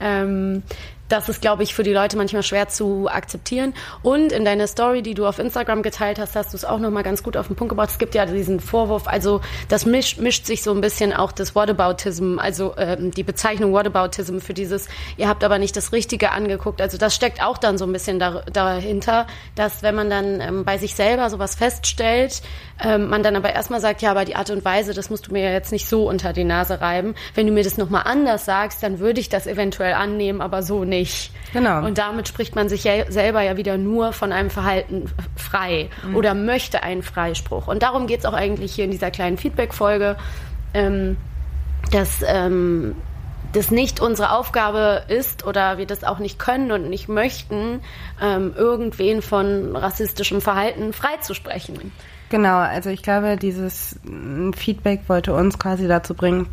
Ähm, 0.01 0.63
das 1.09 1.29
ist, 1.29 1.41
glaube 1.41 1.63
ich, 1.63 1.75
für 1.75 1.83
die 1.83 1.93
Leute 1.93 2.17
manchmal 2.17 2.43
schwer 2.43 2.69
zu 2.69 3.09
akzeptieren. 3.09 3.75
Und 4.03 4.33
in 4.33 4.45
deiner 4.45 4.67
Story, 4.67 5.03
die 5.03 5.15
du 5.15 5.27
auf 5.27 5.39
Instagram 5.39 5.83
geteilt 5.83 6.19
hast, 6.19 6.37
hast 6.37 6.53
du 6.53 6.57
es 6.57 6.65
auch 6.65 6.79
noch 6.79 6.91
mal 6.91 7.03
ganz 7.03 7.23
gut 7.23 7.37
auf 7.37 7.47
den 7.47 7.57
Punkt 7.57 7.71
gebracht. 7.71 7.91
Es 7.91 7.99
gibt 7.99 8.15
ja 8.15 8.27
diesen 8.27 8.61
Vorwurf, 8.61 9.09
also 9.09 9.41
das 9.69 9.87
mischt, 9.87 10.21
mischt 10.21 10.45
sich 10.47 10.63
so 10.63 10.73
ein 10.73 10.81
bisschen 10.81 11.13
auch 11.13 11.33
das 11.33 11.55
Whataboutism, 11.55 12.39
also 12.39 12.75
ähm, 12.77 13.11
die 13.11 13.23
Bezeichnung 13.23 13.73
Whataboutism 13.73 14.39
für 14.39 14.55
dieses, 14.55 14.89
ihr 15.17 15.29
habt 15.29 15.45
aber 15.45 15.59
nicht 15.59 15.77
das 15.77 15.93
Richtige 15.93 16.31
angeguckt. 16.31 16.81
Also 16.83 16.99
das 16.99 17.15
steckt 17.15 17.43
auch 17.43 17.59
dann 17.59 17.79
so 17.79 17.87
ein 17.87 17.93
bisschen 17.93 18.19
da, 18.19 18.43
dahinter, 18.53 19.27
dass 19.55 19.83
wenn 19.83 19.95
man 19.95 20.11
dann 20.11 20.41
ähm, 20.41 20.65
bei 20.65 20.77
sich 20.77 20.95
selber 20.95 21.31
sowas 21.31 21.55
feststellt, 21.55 22.43
ähm, 22.85 23.09
man 23.09 23.23
dann 23.23 23.35
aber 23.35 23.53
erstmal 23.53 23.81
sagt, 23.81 24.03
ja, 24.03 24.11
aber 24.11 24.25
die 24.25 24.37
Art 24.37 24.51
und 24.51 24.65
Weise, 24.65 24.93
das 24.93 25.11
musst 25.11 25.29
du 25.29 25.33
mir 25.33 25.43
ja 25.43 25.51
jetzt 25.51 25.73
nicht 25.73 25.89
so 25.89 26.09
unter 26.09 26.33
die 26.33 26.45
Nase 26.45 26.81
reiben. 26.81 27.15
Wenn 27.35 27.47
du 27.47 27.53
mir 27.53 27.65
das 27.65 27.79
nochmal 27.79 28.03
anders 28.05 28.45
sagst, 28.45 28.83
dann 28.83 28.99
würde 28.99 29.21
ich 29.21 29.29
das 29.29 29.47
eventuell 29.47 29.88
annehmen, 29.95 30.41
aber 30.41 30.63
so 30.63 30.85
nicht. 30.85 31.33
Genau. 31.53 31.85
Und 31.85 31.99
damit 31.99 32.29
spricht 32.29 32.55
man 32.55 32.69
sich 32.69 32.85
ja 32.85 33.11
selber 33.11 33.43
ja 33.43 33.57
wieder 33.57 33.79
nur 33.79 34.13
von 34.13 34.33
einem 34.33 34.51
Verhalten 34.51 35.07
frei 35.37 35.89
oder 36.15 36.35
möchte 36.35 36.83
einen 36.83 37.03
Freispruch. 37.03 37.69
Und 37.69 37.83
darum 37.83 38.07
geht 38.07 38.21
es 38.21 38.27
auch 38.27 38.35
eigentlich 38.35 38.75
hier 38.75 38.85
in 38.85 38.91
dieser 38.91 39.11
kleinen 39.11 39.39
Feedback-Folge, 39.39 40.17
ähm, 40.75 41.17
dass 41.91 42.23
ähm, 42.27 42.95
das 43.53 43.71
nicht 43.71 44.01
unsere 44.01 44.33
Aufgabe 44.33 45.05
ist 45.09 45.47
oder 45.47 45.79
wir 45.79 45.87
das 45.87 46.05
auch 46.05 46.19
nicht 46.19 46.39
können 46.39 46.71
und 46.71 46.91
nicht 46.91 47.09
möchten, 47.09 47.81
ähm, 48.21 48.53
irgendwen 48.55 49.23
von 49.23 49.75
rassistischem 49.75 50.41
Verhalten 50.41 50.93
freizusprechen. 50.93 51.93
Genau, 52.31 52.59
also 52.59 52.91
ich 52.91 53.03
glaube, 53.03 53.37
dieses 53.37 53.99
mm, 54.03 54.53
Feedback 54.53 55.03
wollte 55.09 55.33
uns 55.33 55.59
quasi 55.59 55.89
dazu 55.89 56.15
bringen, 56.15 56.47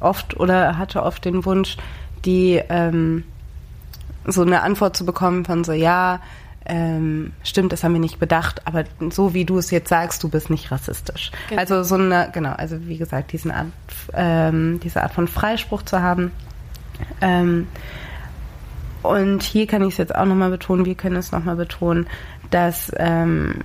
oft 0.00 0.38
oder 0.38 0.76
hatte 0.76 1.02
oft 1.02 1.24
den 1.24 1.44
Wunsch, 1.44 1.78
die 2.24 2.60
ähm, 2.68 3.24
so 4.26 4.42
eine 4.42 4.62
Antwort 4.62 4.96
zu 4.96 5.04
bekommen 5.04 5.44
von 5.44 5.64
so, 5.64 5.72
ja, 5.72 6.20
ähm, 6.64 7.32
stimmt, 7.42 7.72
das 7.72 7.82
haben 7.82 7.92
wir 7.92 8.00
nicht 8.00 8.20
bedacht, 8.20 8.66
aber 8.66 8.84
so 9.10 9.34
wie 9.34 9.44
du 9.44 9.58
es 9.58 9.70
jetzt 9.70 9.88
sagst, 9.88 10.22
du 10.22 10.28
bist 10.28 10.48
nicht 10.48 10.70
rassistisch. 10.70 11.32
Genau. 11.48 11.60
Also 11.60 11.82
so 11.82 11.96
eine, 11.96 12.30
genau, 12.32 12.52
also 12.52 12.86
wie 12.86 12.98
gesagt, 12.98 13.32
diesen 13.32 13.50
Art, 13.50 13.66
ähm, 14.14 14.78
diese 14.82 15.02
Art 15.02 15.12
von 15.12 15.26
Freispruch 15.26 15.82
zu 15.82 16.00
haben. 16.00 16.30
Ähm, 17.20 17.66
und 19.02 19.42
hier 19.42 19.66
kann 19.66 19.82
ich 19.82 19.94
es 19.94 19.96
jetzt 19.98 20.14
auch 20.14 20.24
nochmal 20.24 20.50
betonen, 20.50 20.84
wir 20.84 20.94
können 20.94 21.16
es 21.16 21.32
nochmal 21.32 21.56
betonen, 21.56 22.06
dass 22.50 22.92
ähm, 22.96 23.62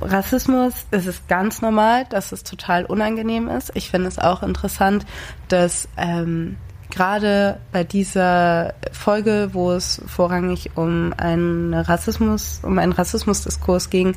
Rassismus, 0.00 0.86
es 0.90 1.06
ist 1.06 1.28
ganz 1.28 1.60
normal, 1.60 2.06
dass 2.08 2.32
es 2.32 2.44
total 2.44 2.84
unangenehm 2.86 3.48
ist. 3.48 3.72
Ich 3.74 3.90
finde 3.90 4.08
es 4.08 4.18
auch 4.18 4.42
interessant, 4.42 5.04
dass 5.48 5.88
ähm, 5.98 6.56
gerade 6.90 7.58
bei 7.72 7.84
dieser 7.84 8.74
Folge, 8.92 9.50
wo 9.52 9.72
es 9.72 10.00
vorrangig 10.06 10.70
um 10.74 11.12
einen 11.16 11.74
Rassismus, 11.74 12.60
um 12.62 12.78
einen 12.78 12.92
Rassismusdiskurs 12.92 13.90
ging, 13.90 14.14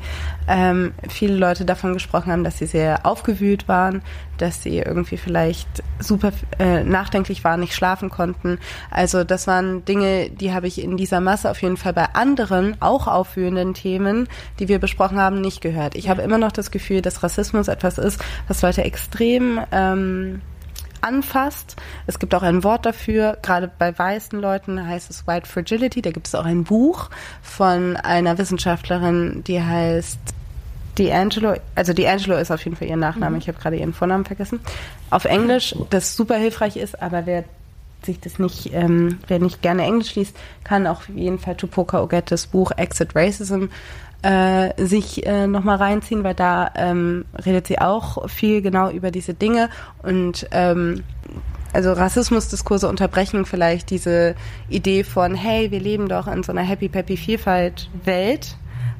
ähm, 0.48 0.92
viele 1.08 1.36
Leute 1.36 1.64
davon 1.64 1.92
gesprochen 1.92 2.32
haben, 2.32 2.44
dass 2.44 2.58
sie 2.58 2.66
sehr 2.66 3.04
aufgewühlt 3.04 3.68
waren, 3.68 4.02
dass 4.38 4.62
sie 4.62 4.78
irgendwie 4.78 5.18
vielleicht 5.18 5.68
super 5.98 6.32
äh, 6.58 6.82
nachdenklich 6.82 7.44
waren, 7.44 7.60
nicht 7.60 7.74
schlafen 7.74 8.10
konnten. 8.10 8.58
Also 8.90 9.22
das 9.22 9.46
waren 9.46 9.84
Dinge, 9.84 10.30
die 10.30 10.52
habe 10.52 10.66
ich 10.66 10.82
in 10.82 10.96
dieser 10.96 11.20
Masse 11.20 11.50
auf 11.50 11.62
jeden 11.62 11.76
Fall 11.76 11.92
bei 11.92 12.06
anderen, 12.14 12.76
auch 12.80 13.06
aufwühlenden 13.06 13.74
Themen, 13.74 14.28
die 14.58 14.68
wir 14.68 14.78
besprochen 14.78 15.20
haben, 15.20 15.40
nicht 15.40 15.60
gehört. 15.60 15.94
Ich 15.94 16.08
habe 16.08 16.22
immer 16.22 16.38
noch 16.38 16.52
das 16.52 16.70
Gefühl, 16.70 17.02
dass 17.02 17.22
Rassismus 17.22 17.68
etwas 17.68 17.98
ist, 17.98 18.20
was 18.48 18.62
Leute 18.62 18.82
extrem 18.82 19.60
ähm, 19.70 20.40
anfasst. 21.02 21.76
Es 22.06 22.18
gibt 22.18 22.34
auch 22.34 22.42
ein 22.42 22.64
Wort 22.64 22.86
dafür, 22.86 23.38
gerade 23.42 23.70
bei 23.78 23.96
weißen 23.96 24.40
Leuten 24.40 24.86
heißt 24.86 25.10
es 25.10 25.26
White 25.26 25.48
Fragility. 25.48 26.02
Da 26.02 26.10
gibt 26.10 26.26
es 26.26 26.34
auch 26.34 26.44
ein 26.44 26.64
Buch 26.64 27.10
von 27.42 27.96
einer 27.96 28.38
Wissenschaftlerin, 28.38 29.44
die 29.46 29.62
heißt 29.62 30.18
D'Angelo, 30.98 31.58
also 31.74 31.92
D'Angelo 31.92 32.38
ist 32.38 32.50
auf 32.50 32.64
jeden 32.64 32.76
Fall 32.76 32.88
ihr 32.88 32.96
Nachname, 32.96 33.38
ich 33.38 33.48
habe 33.48 33.58
gerade 33.58 33.76
ihren 33.76 33.94
Vornamen 33.94 34.24
vergessen. 34.24 34.60
Auf 35.10 35.24
Englisch, 35.24 35.74
das 35.90 36.16
super 36.16 36.36
hilfreich 36.36 36.76
ist, 36.76 37.00
aber 37.00 37.26
wer 37.26 37.44
sich 38.04 38.20
das 38.20 38.38
nicht, 38.38 38.72
ähm, 38.72 39.18
wer 39.28 39.38
nicht 39.38 39.62
gerne 39.62 39.84
Englisch 39.84 40.14
liest, 40.14 40.36
kann 40.64 40.86
auch 40.86 40.98
auf 40.98 41.08
jeden 41.08 41.38
Fall 41.38 41.56
Tupoka 41.56 42.02
Ogetes 42.02 42.48
Buch 42.48 42.72
Exit 42.76 43.14
Racism 43.14 43.66
äh, 44.22 44.72
sich 44.84 45.26
äh, 45.26 45.46
nochmal 45.46 45.76
reinziehen, 45.76 46.24
weil 46.24 46.34
da 46.34 46.70
ähm, 46.76 47.24
redet 47.44 47.66
sie 47.66 47.78
auch 47.78 48.28
viel 48.28 48.62
genau 48.62 48.90
über 48.90 49.10
diese 49.10 49.34
Dinge 49.34 49.68
und 50.02 50.46
ähm, 50.52 51.02
also 51.72 51.92
Rassismusdiskurse 51.92 52.88
unterbrechen 52.88 53.46
vielleicht 53.46 53.90
diese 53.90 54.34
Idee 54.68 55.04
von, 55.04 55.34
hey, 55.34 55.70
wir 55.70 55.80
leben 55.80 56.08
doch 56.08 56.26
in 56.26 56.42
so 56.42 56.52
einer 56.52 56.62
Happy 56.62 56.88
Peppy 56.88 57.16
Vielfalt 57.16 57.88
Welt, 58.04 58.56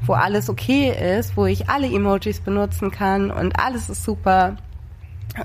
wo 0.07 0.15
alles 0.15 0.49
okay 0.49 1.19
ist, 1.19 1.37
wo 1.37 1.47
ich 1.47 1.69
alle 1.69 1.87
Emojis 1.87 2.41
benutzen 2.41 2.91
kann 2.91 3.31
und 3.31 3.59
alles 3.59 3.91
ist 3.91 4.05
super. 4.05 4.57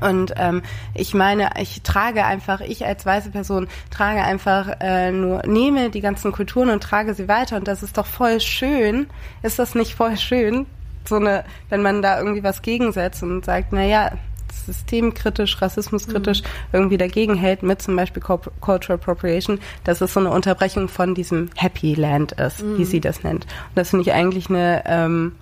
Und 0.01 0.34
ähm, 0.36 0.63
ich 0.94 1.13
meine, 1.13 1.51
ich 1.60 1.82
trage 1.82 2.25
einfach, 2.25 2.62
ich 2.62 2.86
als 2.86 3.06
weiße 3.06 3.32
Person 3.32 3.67
trage 3.89 4.22
einfach 4.22 4.82
äh, 4.82 5.12
nur, 5.12 5.44
nehme 5.46 5.89
die 5.89 6.01
ganzen 6.01 6.32
Kulturen 6.32 6.70
und 6.70 6.84
trage 6.84 7.13
sie 7.13 7.27
weiter. 7.27 7.56
Und 7.56 7.67
das 7.67 7.84
ist 7.84 7.98
doch 7.98 8.06
voll 8.06 8.39
schön. 8.41 9.08
Ist 9.44 9.60
das 9.60 9.75
nicht 9.75 9.96
voll 9.96 10.17
schön? 10.17 10.65
So 11.06 11.15
eine, 11.15 11.46
wenn 11.70 11.82
man 11.82 12.01
da 12.01 12.17
irgendwie 12.17 12.44
was 12.44 12.62
gegensetzt 12.62 13.24
und 13.24 13.46
sagt, 13.46 13.67
na 13.72 13.84
ja, 13.86 14.12
systemkritisch, 14.65 15.62
rassismuskritisch 15.62 16.41
irgendwie 16.74 16.98
dagegen 16.98 17.36
hält, 17.36 17.63
mit 17.63 17.82
zum 17.82 17.96
Beispiel 17.96 18.22
Cultural 18.22 19.00
Appropriation, 19.00 19.60
dass 19.86 20.01
es 20.01 20.13
so 20.13 20.20
eine 20.20 20.29
Unterbrechung 20.29 20.89
von 20.89 21.15
diesem 21.15 21.50
Happy 21.56 21.96
Land 21.96 22.34
ist, 22.34 22.63
wie 22.77 22.86
sie 22.86 23.00
das 23.00 23.24
nennt. 23.24 23.46
Und 23.46 23.75
das 23.75 23.91
finde 23.91 24.03
ich 24.03 24.13
eigentlich 24.13 24.50
eine 24.50 24.84
ähm, 24.86 25.34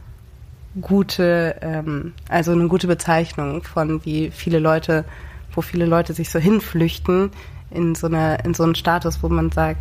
gute, 0.81 1.55
ähm, 1.61 2.13
also 2.29 2.51
eine 2.51 2.67
gute 2.67 2.87
Bezeichnung 2.87 3.63
von 3.63 4.03
wie 4.05 4.31
viele 4.31 4.59
Leute, 4.59 5.05
wo 5.53 5.61
viele 5.61 5.85
Leute 5.85 6.13
sich 6.13 6.29
so 6.29 6.39
hinflüchten 6.39 7.31
in 7.71 7.95
so 7.95 8.07
eine, 8.07 8.39
in 8.43 8.53
so 8.53 8.63
einen 8.63 8.75
Status, 8.75 9.23
wo 9.23 9.29
man 9.29 9.51
sagt, 9.51 9.79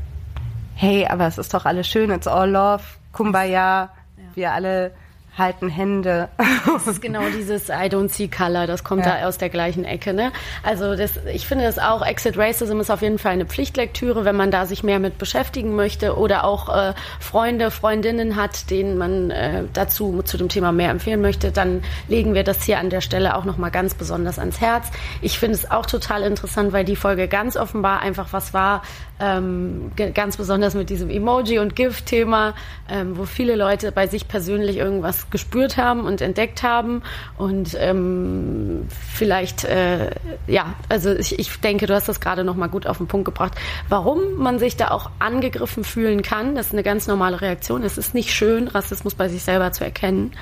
hey, 0.74 1.06
aber 1.06 1.26
es 1.26 1.38
ist 1.38 1.54
doch 1.54 1.64
alles 1.64 1.88
schön, 1.88 2.10
it's 2.10 2.26
all 2.26 2.50
love, 2.50 2.82
kumbaya, 3.12 3.90
ja. 4.16 4.24
wir 4.34 4.52
alle 4.52 4.92
halten 5.36 5.68
Hände. 5.68 6.28
Das 6.74 6.86
ist 6.88 7.02
genau 7.02 7.22
dieses 7.36 7.68
I 7.68 7.88
don't 7.88 8.08
see 8.08 8.26
color, 8.26 8.66
das 8.66 8.84
kommt 8.84 9.06
ja. 9.06 9.18
da 9.20 9.28
aus 9.28 9.38
der 9.38 9.48
gleichen 9.48 9.84
Ecke. 9.84 10.12
Ne? 10.12 10.32
Also 10.62 10.96
das, 10.96 11.12
ich 11.32 11.46
finde 11.46 11.64
das 11.64 11.78
auch, 11.78 12.04
Exit 12.04 12.36
Racism 12.36 12.80
ist 12.80 12.90
auf 12.90 13.00
jeden 13.00 13.18
Fall 13.18 13.32
eine 13.32 13.46
Pflichtlektüre, 13.46 14.24
wenn 14.24 14.34
man 14.34 14.50
da 14.50 14.66
sich 14.66 14.82
mehr 14.82 14.98
mit 14.98 15.18
beschäftigen 15.18 15.76
möchte 15.76 16.16
oder 16.16 16.44
auch 16.44 16.74
äh, 16.74 16.94
Freunde, 17.20 17.70
Freundinnen 17.70 18.36
hat, 18.36 18.70
denen 18.70 18.98
man 18.98 19.30
äh, 19.30 19.64
dazu 19.72 20.22
zu 20.22 20.36
dem 20.36 20.48
Thema 20.48 20.72
mehr 20.72 20.90
empfehlen 20.90 21.20
möchte, 21.20 21.52
dann 21.52 21.84
legen 22.08 22.34
wir 22.34 22.44
das 22.44 22.62
hier 22.64 22.78
an 22.78 22.90
der 22.90 23.02
Stelle 23.02 23.36
auch 23.36 23.44
nochmal 23.44 23.70
ganz 23.70 23.94
besonders 23.94 24.38
ans 24.38 24.60
Herz. 24.60 24.88
Ich 25.20 25.38
finde 25.38 25.54
es 25.54 25.70
auch 25.70 25.86
total 25.86 26.22
interessant, 26.22 26.72
weil 26.72 26.84
die 26.84 26.96
Folge 26.96 27.28
ganz 27.28 27.56
offenbar 27.56 28.00
einfach 28.00 28.32
was 28.32 28.52
war, 28.52 28.82
ähm, 29.20 29.92
ganz 30.14 30.36
besonders 30.36 30.74
mit 30.74 30.90
diesem 30.90 31.08
Emoji- 31.08 31.60
und 31.60 31.76
GIF-Thema, 31.76 32.54
ähm, 32.88 33.16
wo 33.16 33.24
viele 33.24 33.54
Leute 33.54 33.92
bei 33.92 34.06
sich 34.06 34.26
persönlich 34.26 34.76
irgendwas 34.76 35.23
gespürt 35.30 35.76
haben 35.76 36.00
und 36.00 36.20
entdeckt 36.20 36.62
haben. 36.62 37.02
Und 37.36 37.76
ähm, 37.78 38.86
vielleicht, 39.12 39.64
äh, 39.64 40.10
ja, 40.46 40.74
also 40.88 41.12
ich, 41.12 41.38
ich 41.38 41.60
denke, 41.60 41.86
du 41.86 41.94
hast 41.94 42.08
das 42.08 42.20
gerade 42.20 42.44
nochmal 42.44 42.68
gut 42.68 42.86
auf 42.86 42.98
den 42.98 43.06
Punkt 43.06 43.24
gebracht, 43.24 43.54
warum 43.88 44.34
man 44.36 44.58
sich 44.58 44.76
da 44.76 44.90
auch 44.90 45.10
angegriffen 45.18 45.84
fühlen 45.84 46.22
kann. 46.22 46.54
Das 46.54 46.66
ist 46.66 46.72
eine 46.72 46.82
ganz 46.82 47.06
normale 47.06 47.40
Reaktion. 47.40 47.82
Es 47.82 47.98
ist 47.98 48.14
nicht 48.14 48.32
schön, 48.32 48.68
Rassismus 48.68 49.14
bei 49.14 49.28
sich 49.28 49.42
selber 49.42 49.72
zu 49.72 49.84
erkennen. 49.84 50.32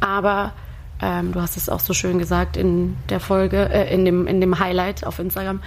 Aber 0.00 0.52
ähm, 1.00 1.32
du 1.32 1.40
hast 1.40 1.56
es 1.56 1.68
auch 1.68 1.80
so 1.80 1.94
schön 1.94 2.18
gesagt 2.18 2.56
in 2.56 2.96
der 3.08 3.20
Folge, 3.20 3.68
äh, 3.70 3.92
in, 3.92 4.04
dem, 4.04 4.26
in 4.26 4.40
dem 4.40 4.58
Highlight 4.58 5.06
auf 5.06 5.18
Instagram 5.18 5.60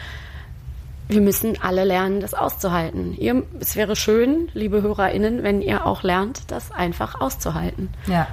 wir 1.07 1.21
müssen 1.21 1.61
alle 1.61 1.83
lernen, 1.83 2.19
das 2.19 2.33
auszuhalten. 2.33 3.15
Ihr, 3.17 3.43
es 3.59 3.75
wäre 3.75 3.95
schön, 3.95 4.49
liebe 4.53 4.81
HörerInnen, 4.81 5.43
wenn 5.43 5.61
ihr 5.61 5.85
auch 5.85 6.03
lernt, 6.03 6.51
das 6.51 6.71
einfach 6.71 7.21
auszuhalten. 7.21 7.89
Ja. 8.07 8.27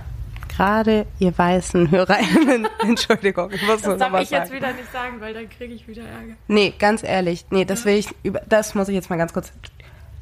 Gerade 0.56 1.06
ihr 1.18 1.36
weißen 1.36 1.90
HörerInnen, 1.90 2.68
Entschuldigung, 2.80 3.50
ich 3.50 3.62
muss 3.66 3.82
das 3.82 3.98
darf 3.98 4.20
ich 4.20 4.28
sagen. 4.28 4.42
jetzt 4.44 4.52
wieder 4.52 4.72
nicht 4.72 4.92
sagen, 4.92 5.20
weil 5.20 5.34
dann 5.34 5.48
kriege 5.48 5.74
ich 5.74 5.88
wieder 5.88 6.02
Ärger. 6.02 6.34
Nee, 6.46 6.72
ganz 6.78 7.02
ehrlich, 7.02 7.46
nee, 7.50 7.64
das 7.64 7.84
will 7.84 7.96
ich, 7.96 8.08
das 8.48 8.74
muss 8.74 8.88
ich 8.88 8.94
jetzt 8.94 9.10
mal 9.10 9.16
ganz 9.16 9.32
kurz, 9.32 9.52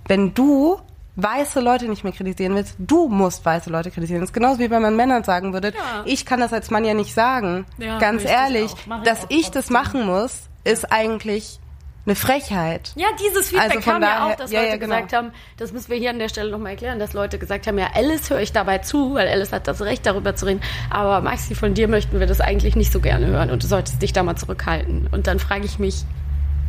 wenn 0.07 0.33
du 0.33 0.79
weiße 1.17 1.61
Leute 1.61 1.89
nicht 1.89 2.05
mehr 2.05 2.13
kritisieren 2.13 2.55
willst, 2.55 2.77
du 2.79 3.09
musst 3.09 3.45
weiße 3.45 3.69
Leute 3.69 3.91
kritisieren. 3.91 4.21
Das 4.21 4.31
ist 4.31 4.35
genauso 4.35 4.59
wie 4.59 4.71
wenn 4.71 4.81
man 4.81 4.97
Männern 4.97 5.25
sagen 5.25 5.53
würde, 5.53 5.69
ja. 5.69 6.03
ich 6.07 6.25
kann 6.25 6.41
das 6.41 6.53
als 6.53 6.71
Mann 6.71 6.85
ja 6.85 6.95
nicht 6.95 7.13
sagen. 7.13 7.67
Ja, 7.77 7.99
ganz 7.99 8.25
ehrlich, 8.25 8.73
dass 9.05 9.27
ich, 9.29 9.41
ich 9.41 9.51
das 9.51 9.69
machen 9.69 10.07
muss, 10.07 10.49
ist 10.65 10.91
eigentlich 10.91 11.61
eine 12.05 12.17
Frechheit. 12.17 12.93
Ja, 12.97 13.07
dieses 13.21 13.51
Feedback 13.51 13.77
also 13.77 13.91
kam 13.91 14.01
daher, 14.01 14.17
ja 14.17 14.27
auch, 14.27 14.37
dass 14.37 14.51
ja, 14.51 14.61
Leute 14.61 14.73
ja, 14.73 14.77
genau. 14.77 14.95
gesagt 14.97 15.13
haben, 15.13 15.33
das 15.57 15.73
müssen 15.73 15.91
wir 15.91 15.99
hier 15.99 16.11
an 16.11 16.19
der 16.19 16.29
Stelle 16.29 16.51
nochmal 16.51 16.73
erklären, 16.73 16.99
dass 16.99 17.13
Leute 17.13 17.39
gesagt 17.39 17.67
haben, 17.67 17.79
ja, 17.79 17.91
Alice 17.95 18.29
höre 18.29 18.41
ich 18.41 18.53
dabei 18.53 18.79
zu, 18.79 19.15
weil 19.15 19.29
Alice 19.29 19.53
hat 19.53 19.69
das 19.69 19.81
Recht, 19.83 20.05
darüber 20.05 20.35
zu 20.35 20.47
reden. 20.47 20.61
Aber 20.91 21.21
Maxi, 21.21 21.55
von 21.55 21.75
dir 21.75 21.87
möchten 21.87 22.19
wir 22.19 22.27
das 22.27 22.41
eigentlich 22.41 22.75
nicht 22.75 22.93
so 22.93 23.01
gerne 23.01 23.27
hören 23.27 23.51
und 23.51 23.63
du 23.63 23.67
solltest 23.69 24.03
dich 24.03 24.13
da 24.13 24.25
mal 24.25 24.37
zurückhalten. 24.37 25.09
Und 25.13 25.29
dann 25.29 25.39
frage 25.39 25.65
ich 25.65 25.79
mich, 25.79 26.05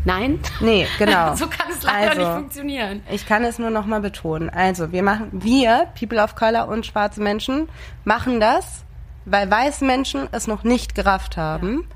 nein? 0.06 0.40
Nee, 0.60 0.86
genau. 1.00 1.36
so 1.36 1.48
kann 1.48 1.68
es 1.72 1.82
leider 1.82 2.12
also, 2.12 2.22
nicht 2.22 2.32
funktionieren. 2.32 3.02
Ich 3.10 3.26
kann 3.26 3.44
es 3.44 3.58
nur 3.58 3.72
nochmal 3.72 4.02
betonen. 4.02 4.52
Also, 4.52 4.92
wir 4.92 5.02
machen, 5.02 5.30
wir, 5.32 5.88
People 6.00 6.22
of 6.22 6.36
Color 6.36 6.68
und 6.68 6.86
schwarze 6.86 7.22
Menschen, 7.22 7.70
machen 8.04 8.40
das, 8.40 8.84
weil 9.26 9.50
weiße 9.50 9.84
Menschen 9.84 10.28
es 10.32 10.46
noch 10.46 10.64
nicht 10.64 10.94
gerafft 10.94 11.38
haben. 11.38 11.80
Ja. 11.80 11.96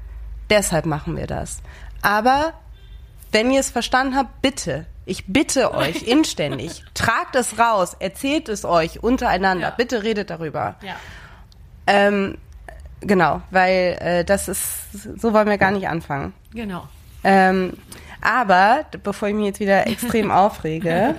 Deshalb 0.49 0.87
machen 0.87 1.17
wir 1.17 1.27
das. 1.27 1.61
Aber 2.01 2.53
wenn 3.31 3.51
ihr 3.51 3.59
es 3.59 3.69
verstanden 3.69 4.15
habt, 4.15 4.41
bitte, 4.41 4.85
ich 5.05 5.25
bitte 5.27 5.73
euch 5.73 6.03
inständig, 6.07 6.83
tragt 6.93 7.35
es 7.35 7.59
raus, 7.59 7.95
erzählt 7.99 8.49
es 8.49 8.65
euch 8.65 9.03
untereinander, 9.03 9.69
ja. 9.69 9.73
bitte 9.75 10.03
redet 10.03 10.29
darüber. 10.29 10.75
Ja. 10.81 10.95
Ähm, 11.87 12.37
genau, 13.01 13.41
weil 13.51 13.97
äh, 13.99 14.25
das 14.25 14.47
ist, 14.47 15.19
so 15.19 15.33
wollen 15.33 15.47
wir 15.47 15.57
gar 15.57 15.71
nicht 15.71 15.87
anfangen. 15.87 16.33
Genau. 16.53 16.87
Ähm, 17.23 17.73
aber, 18.21 18.85
bevor 19.03 19.29
ich 19.29 19.35
mich 19.35 19.45
jetzt 19.45 19.59
wieder 19.59 19.87
extrem 19.87 20.31
aufrege, 20.31 21.15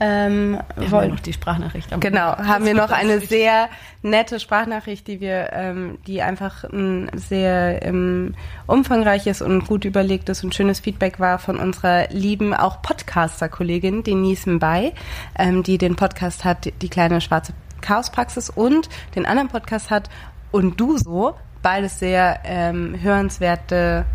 ähm, 0.00 0.58
wir 0.76 0.90
wollen 0.90 1.10
noch 1.10 1.20
die 1.20 1.34
Sprachnachricht. 1.34 1.92
Am 1.92 2.00
genau, 2.00 2.36
haben 2.36 2.64
wir 2.64 2.74
noch 2.74 2.90
eine 2.90 3.20
sehr 3.20 3.68
nette 4.00 4.40
Sprachnachricht, 4.40 5.06
die 5.06 5.20
wir, 5.20 5.50
ähm, 5.52 5.98
die 6.06 6.22
einfach 6.22 6.64
ein 6.64 7.10
sehr 7.14 7.84
ähm, 7.84 8.34
umfangreiches 8.66 9.42
und 9.42 9.66
gut 9.66 9.84
überlegtes 9.84 10.42
und 10.42 10.54
schönes 10.54 10.80
Feedback 10.80 11.20
war 11.20 11.38
von 11.38 11.58
unserer 11.58 12.08
lieben 12.08 12.54
auch 12.54 12.80
Podcaster-Kollegin 12.80 14.02
Denise 14.02 14.48
Mbay, 14.48 14.94
ähm, 15.38 15.62
die 15.62 15.76
den 15.76 15.96
Podcast 15.96 16.46
hat, 16.46 16.72
die 16.80 16.88
kleine 16.88 17.20
schwarze 17.20 17.52
Chaospraxis 17.82 18.48
und 18.48 18.88
den 19.14 19.26
anderen 19.26 19.48
Podcast 19.48 19.90
hat 19.90 20.08
und 20.50 20.80
du 20.80 20.96
so, 20.96 21.34
beides 21.60 21.98
sehr 21.98 22.40
ähm, 22.44 22.96
hörenswerte 23.00 24.06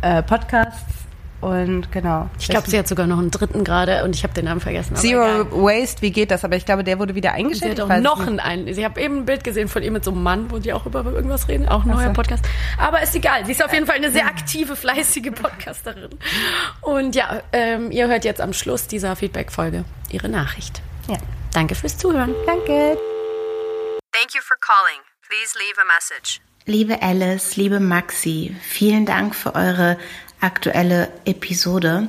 äh, 0.00 0.22
Podcasts 0.22 1.06
und 1.42 1.90
genau. 1.90 2.30
Ich 2.38 2.48
glaube, 2.48 2.70
sie 2.70 2.78
hat 2.78 2.86
sogar 2.86 3.08
noch 3.08 3.18
einen 3.18 3.32
dritten 3.32 3.64
gerade 3.64 4.04
und 4.04 4.14
ich 4.14 4.22
habe 4.22 4.32
den 4.32 4.44
Namen 4.44 4.60
vergessen. 4.60 4.94
Zero 4.94 5.50
Waste, 5.50 6.00
wie 6.00 6.12
geht 6.12 6.30
das? 6.30 6.44
Aber 6.44 6.54
ich 6.54 6.64
glaube, 6.64 6.84
der 6.84 7.00
wurde 7.00 7.16
wieder 7.16 7.32
eingestellt. 7.32 7.78
Sie 7.78 7.82
hat 7.82 7.90
auch 7.90 8.00
noch 8.00 8.24
einen, 8.24 8.38
einen. 8.38 8.68
Ich 8.68 8.82
habe 8.84 9.00
eben 9.00 9.18
ein 9.18 9.24
Bild 9.26 9.42
gesehen 9.42 9.66
von 9.66 9.82
ihr 9.82 9.90
mit 9.90 10.04
so 10.04 10.12
einem 10.12 10.22
Mann, 10.22 10.52
wo 10.52 10.60
die 10.60 10.72
auch 10.72 10.86
über 10.86 11.04
irgendwas 11.04 11.48
reden. 11.48 11.68
Auch 11.68 11.82
ein 11.82 11.90
neuer 11.90 12.06
so. 12.06 12.12
Podcast. 12.12 12.44
Aber 12.78 13.02
ist 13.02 13.14
egal. 13.16 13.44
Sie 13.44 13.52
ist 13.52 13.64
auf 13.64 13.72
jeden 13.72 13.86
Fall 13.86 13.96
eine 13.96 14.12
sehr 14.12 14.26
aktive, 14.26 14.76
fleißige 14.76 15.32
Podcasterin. 15.32 16.10
Und 16.80 17.16
ja, 17.16 17.42
ähm, 17.52 17.90
ihr 17.90 18.06
hört 18.06 18.24
jetzt 18.24 18.40
am 18.40 18.52
Schluss 18.52 18.86
dieser 18.86 19.16
Feedback-Folge 19.16 19.84
ihre 20.10 20.28
Nachricht. 20.28 20.80
Ja. 21.08 21.16
Danke 21.52 21.74
fürs 21.74 21.98
Zuhören. 21.98 22.36
Danke. 22.46 22.96
Thank 24.12 24.34
you 24.34 24.42
for 24.42 24.56
calling. 24.60 25.00
Please 25.28 25.58
leave 25.58 25.74
a 25.80 25.84
message. 25.84 26.40
Liebe 26.66 27.02
Alice, 27.02 27.56
liebe 27.56 27.80
Maxi, 27.80 28.54
vielen 28.62 29.04
Dank 29.04 29.34
für 29.34 29.56
eure 29.56 29.98
aktuelle 30.42 31.08
Episode 31.24 32.08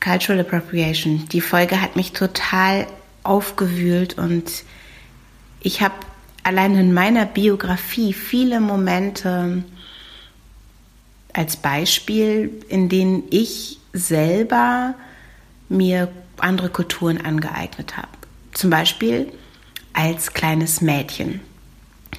Cultural 0.00 0.40
Appropriation. 0.40 1.26
Die 1.32 1.40
Folge 1.40 1.80
hat 1.80 1.96
mich 1.96 2.12
total 2.12 2.86
aufgewühlt 3.22 4.18
und 4.18 4.64
ich 5.60 5.80
habe 5.80 5.94
allein 6.42 6.76
in 6.76 6.92
meiner 6.92 7.24
Biografie 7.24 8.12
viele 8.12 8.60
Momente 8.60 9.64
als 11.32 11.56
Beispiel, 11.56 12.50
in 12.68 12.88
denen 12.88 13.24
ich 13.30 13.78
selber 13.92 14.94
mir 15.68 16.08
andere 16.38 16.68
Kulturen 16.68 17.20
angeeignet 17.20 17.96
habe. 17.96 18.08
Zum 18.52 18.70
Beispiel 18.70 19.32
als 19.94 20.32
kleines 20.32 20.80
Mädchen. 20.80 21.40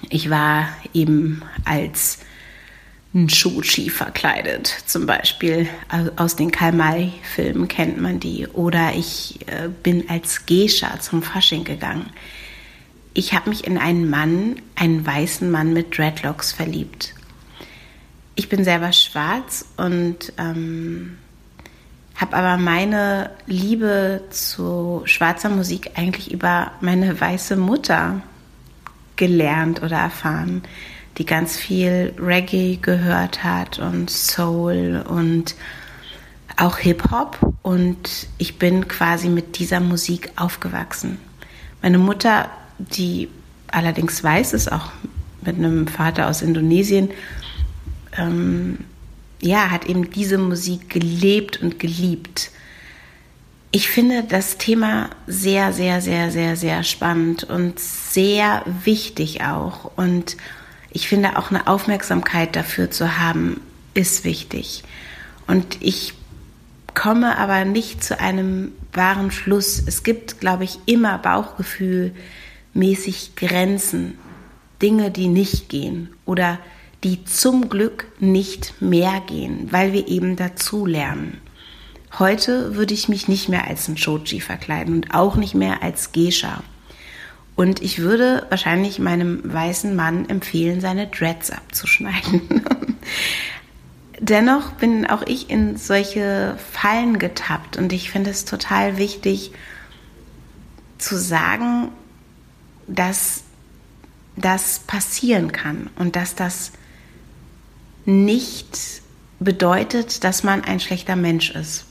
Ich 0.09 0.29
war 0.29 0.69
eben 0.93 1.43
als 1.65 2.19
Shochi 3.27 3.89
verkleidet, 3.89 4.67
zum 4.85 5.05
Beispiel 5.05 5.69
aus 6.17 6.35
den 6.35 6.51
Karl-May-Filmen 6.51 7.69
kennt 7.69 8.01
man 8.01 8.19
die. 8.19 8.45
Oder 8.47 8.93
ich 8.93 9.39
äh, 9.47 9.69
bin 9.69 10.09
als 10.09 10.45
Gescha 10.45 10.99
zum 10.99 11.23
Fasching 11.23 11.63
gegangen. 11.63 12.09
Ich 13.13 13.33
habe 13.33 13.49
mich 13.49 13.65
in 13.65 13.77
einen 13.77 14.09
Mann, 14.09 14.57
einen 14.75 15.05
weißen 15.05 15.49
Mann 15.49 15.71
mit 15.71 15.97
Dreadlocks 15.97 16.51
verliebt. 16.51 17.15
Ich 18.35 18.49
bin 18.49 18.65
selber 18.65 18.91
schwarz 18.91 19.65
und 19.77 20.33
ähm, 20.37 21.17
habe 22.17 22.35
aber 22.35 22.57
meine 22.57 23.31
Liebe 23.47 24.23
zu 24.29 25.03
schwarzer 25.05 25.47
Musik 25.47 25.91
eigentlich 25.95 26.33
über 26.33 26.73
meine 26.81 27.17
weiße 27.17 27.55
Mutter 27.55 28.21
gelernt 29.15 29.81
oder 29.81 29.99
erfahren 29.99 30.63
die 31.17 31.25
ganz 31.25 31.57
viel 31.57 32.13
Reggae 32.19 32.77
gehört 32.81 33.43
hat 33.43 33.79
und 33.79 34.09
Soul 34.09 35.03
und 35.07 35.55
auch 36.57 36.77
Hip-Hop. 36.77 37.55
Und 37.61 38.27
ich 38.37 38.57
bin 38.57 38.87
quasi 38.87 39.29
mit 39.29 39.59
dieser 39.59 39.79
Musik 39.79 40.31
aufgewachsen. 40.35 41.17
Meine 41.81 41.97
Mutter, 41.97 42.49
die 42.77 43.29
allerdings 43.67 44.23
weiß 44.23 44.53
ist, 44.53 44.71
auch 44.71 44.91
mit 45.41 45.57
einem 45.57 45.87
Vater 45.87 46.27
aus 46.27 46.41
Indonesien, 46.41 47.09
ähm, 48.17 48.79
ja, 49.41 49.69
hat 49.69 49.85
eben 49.85 50.09
diese 50.09 50.37
Musik 50.37 50.89
gelebt 50.89 51.61
und 51.61 51.79
geliebt. 51.79 52.51
Ich 53.71 53.89
finde 53.89 54.23
das 54.23 54.57
Thema 54.57 55.09
sehr, 55.27 55.73
sehr, 55.73 56.01
sehr, 56.01 56.31
sehr, 56.31 56.55
sehr 56.55 56.83
spannend 56.83 57.43
und 57.43 57.79
sehr 57.79 58.63
wichtig 58.83 59.43
auch. 59.43 59.91
Und 59.97 60.37
ich 60.95 61.07
finde 61.09 61.37
auch 61.37 61.51
eine 61.51 61.67
Aufmerksamkeit 61.67 62.55
dafür 62.55 62.89
zu 62.89 63.19
haben, 63.19 63.59
ist 63.93 64.23
wichtig. 64.23 64.85
Und 65.45 65.77
ich 65.81 66.13
komme 66.93 67.37
aber 67.37 67.65
nicht 67.65 68.01
zu 68.01 68.17
einem 68.17 68.71
wahren 68.93 69.29
Schluss. 69.29 69.83
Es 69.85 70.03
gibt, 70.03 70.39
glaube 70.39 70.63
ich, 70.63 70.79
immer 70.85 71.17
Bauchgefühlmäßig 71.17 73.35
Grenzen. 73.35 74.17
Dinge, 74.81 75.11
die 75.11 75.27
nicht 75.27 75.67
gehen 75.67 76.11
oder 76.25 76.59
die 77.03 77.25
zum 77.25 77.67
Glück 77.67 78.05
nicht 78.19 78.81
mehr 78.81 79.21
gehen, 79.27 79.67
weil 79.71 79.91
wir 79.91 80.07
eben 80.07 80.37
dazu 80.37 80.85
lernen. 80.85 81.41
Heute 82.19 82.75
würde 82.75 82.93
ich 82.93 83.09
mich 83.09 83.27
nicht 83.27 83.49
mehr 83.49 83.67
als 83.67 83.89
ein 83.89 83.97
Shoji 83.97 84.39
verkleiden 84.39 84.95
und 84.95 85.13
auch 85.13 85.35
nicht 85.35 85.55
mehr 85.55 85.83
als 85.83 86.13
Geisha. 86.13 86.63
Und 87.55 87.81
ich 87.81 87.99
würde 87.99 88.45
wahrscheinlich 88.49 88.99
meinem 88.99 89.41
weißen 89.43 89.95
Mann 89.95 90.27
empfehlen, 90.27 90.81
seine 90.81 91.07
Dreads 91.07 91.51
abzuschneiden. 91.51 92.41
Dennoch 94.19 94.71
bin 94.73 95.05
auch 95.05 95.23
ich 95.23 95.49
in 95.49 95.77
solche 95.77 96.57
Fallen 96.71 97.19
getappt 97.19 97.77
und 97.77 97.93
ich 97.93 98.11
finde 98.11 98.29
es 98.29 98.45
total 98.45 98.97
wichtig 98.97 99.51
zu 100.97 101.17
sagen, 101.17 101.89
dass 102.87 103.43
das 104.35 104.79
passieren 104.79 105.51
kann 105.51 105.89
und 105.97 106.15
dass 106.15 106.35
das 106.35 106.71
nicht 108.05 109.01
bedeutet, 109.39 110.23
dass 110.23 110.43
man 110.43 110.63
ein 110.63 110.79
schlechter 110.79 111.15
Mensch 111.15 111.51
ist. 111.51 111.85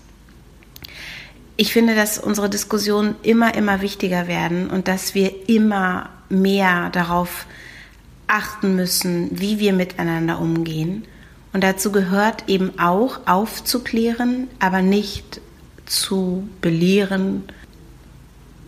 Ich 1.56 1.72
finde, 1.72 1.94
dass 1.94 2.18
unsere 2.18 2.50
Diskussionen 2.50 3.14
immer, 3.22 3.54
immer 3.54 3.80
wichtiger 3.80 4.26
werden 4.26 4.70
und 4.70 4.88
dass 4.88 5.14
wir 5.14 5.48
immer 5.48 6.10
mehr 6.28 6.90
darauf 6.90 7.46
achten 8.26 8.74
müssen, 8.74 9.28
wie 9.32 9.60
wir 9.60 9.72
miteinander 9.72 10.40
umgehen. 10.40 11.04
Und 11.52 11.62
dazu 11.62 11.92
gehört 11.92 12.48
eben 12.48 12.78
auch 12.80 13.20
aufzuklären, 13.26 14.48
aber 14.58 14.82
nicht 14.82 15.40
zu 15.86 16.48
belehren 16.60 17.44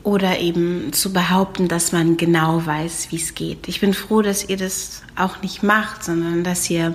oder 0.05 0.39
eben 0.39 0.93
zu 0.93 1.13
behaupten, 1.13 1.67
dass 1.67 1.91
man 1.91 2.17
genau 2.17 2.65
weiß, 2.65 3.09
wie 3.11 3.17
es 3.17 3.35
geht. 3.35 3.67
Ich 3.67 3.81
bin 3.81 3.93
froh, 3.93 4.23
dass 4.23 4.49
ihr 4.49 4.57
das 4.57 5.03
auch 5.17 5.43
nicht 5.43 5.65
macht, 5.65 6.05
sondern 6.05 6.45
dass 6.45 6.71
ihr 6.71 6.95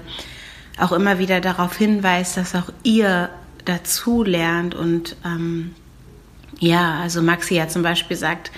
auch 0.80 0.93
immer 0.93 1.19
wieder 1.19 1.41
darauf 1.41 1.75
hinweist, 1.75 2.38
dass 2.38 2.56
auch 2.56 2.71
ihr 2.84 3.30
dazu 3.65 4.23
lernt 4.23 4.75
und 4.75 5.17
ähm, 5.25 5.75
ja, 6.62 7.00
also 7.02 7.21
Maxi 7.24 7.56
ja 7.56 7.67
zum 7.67 7.82
Beispiel 7.82 8.15
sagt, 8.15 8.52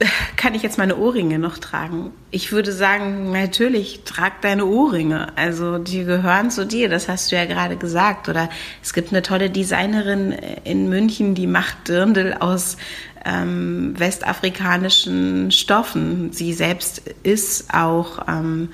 kann 0.36 0.54
ich 0.54 0.62
jetzt 0.62 0.78
meine 0.78 0.96
Ohrringe 0.96 1.38
noch 1.38 1.58
tragen? 1.58 2.10
Ich 2.32 2.50
würde 2.50 2.72
sagen, 2.72 3.30
natürlich, 3.30 4.02
trag 4.04 4.42
deine 4.42 4.66
Ohrringe. 4.66 5.28
Also 5.36 5.78
die 5.78 6.04
gehören 6.04 6.50
zu 6.50 6.66
dir, 6.66 6.88
das 6.88 7.08
hast 7.08 7.30
du 7.30 7.36
ja 7.36 7.44
gerade 7.44 7.76
gesagt. 7.76 8.28
Oder 8.28 8.50
es 8.82 8.92
gibt 8.92 9.10
eine 9.10 9.22
tolle 9.22 9.48
Designerin 9.48 10.32
in 10.64 10.88
München, 10.88 11.36
die 11.36 11.46
macht 11.46 11.88
Dirndl 11.88 12.36
aus 12.40 12.76
ähm, 13.24 13.94
westafrikanischen 13.96 15.52
Stoffen. 15.52 16.32
Sie 16.32 16.52
selbst 16.52 16.98
ist 17.22 17.72
auch 17.72 18.26
ähm, 18.26 18.70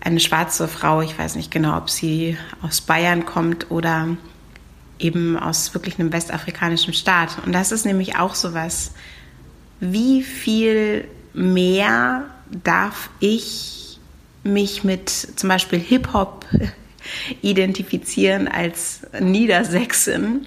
eine 0.00 0.20
schwarze 0.20 0.66
Frau. 0.66 1.02
Ich 1.02 1.18
weiß 1.18 1.34
nicht 1.34 1.50
genau, 1.50 1.76
ob 1.76 1.90
sie 1.90 2.38
aus 2.62 2.80
Bayern 2.80 3.26
kommt 3.26 3.70
oder 3.70 4.16
eben 5.00 5.38
aus 5.38 5.74
wirklich 5.74 5.98
einem 5.98 6.12
westafrikanischen 6.12 6.94
Staat. 6.94 7.38
Und 7.44 7.52
das 7.52 7.72
ist 7.72 7.84
nämlich 7.84 8.16
auch 8.16 8.34
so 8.34 8.54
was. 8.54 8.92
Wie 9.80 10.22
viel 10.22 11.08
mehr 11.32 12.26
darf 12.50 13.10
ich 13.20 13.98
mich 14.42 14.84
mit 14.84 15.10
zum 15.10 15.48
Beispiel 15.48 15.78
Hip-Hop 15.78 16.46
identifizieren 17.42 18.48
als 18.48 19.02
Niedersächsin, 19.18 20.46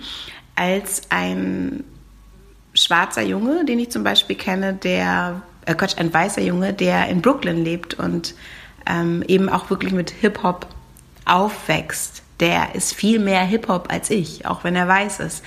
als 0.56 1.02
ein 1.10 1.84
schwarzer 2.74 3.22
Junge, 3.22 3.66
den 3.66 3.80
ich 3.80 3.92
zum 3.92 4.04
Beispiel 4.04 4.36
kenne, 4.36 4.74
der, 4.74 5.42
äh 5.66 5.76
Quatsch, 5.76 5.98
ein 5.98 6.14
weißer 6.14 6.42
Junge, 6.42 6.74
der 6.74 7.08
in 7.08 7.22
Brooklyn 7.22 7.64
lebt 7.64 7.94
und 7.94 8.34
ähm, 8.88 9.24
eben 9.28 9.50
auch 9.50 9.70
wirklich 9.70 9.94
mit 9.94 10.10
Hip-Hop 10.10 10.68
aufwächst 11.26 12.23
der 12.40 12.76
ist 12.76 12.94
viel 12.94 13.20
mehr 13.20 13.44
Hip-Hop 13.44 13.92
als 13.92 14.10
ich, 14.10 14.46
auch 14.46 14.64
wenn 14.64 14.76
er 14.76 14.88
weiß 14.88 15.20
ist. 15.20 15.44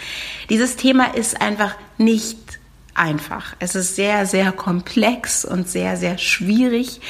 Dieses 0.48 0.76
Thema 0.76 1.14
ist 1.14 1.40
einfach 1.40 1.74
nicht 1.98 2.58
einfach. 2.94 3.54
Es 3.58 3.74
ist 3.74 3.96
sehr, 3.96 4.26
sehr 4.26 4.52
komplex 4.52 5.44
und 5.44 5.68
sehr, 5.68 5.96
sehr 5.96 6.18
schwierig. 6.18 7.00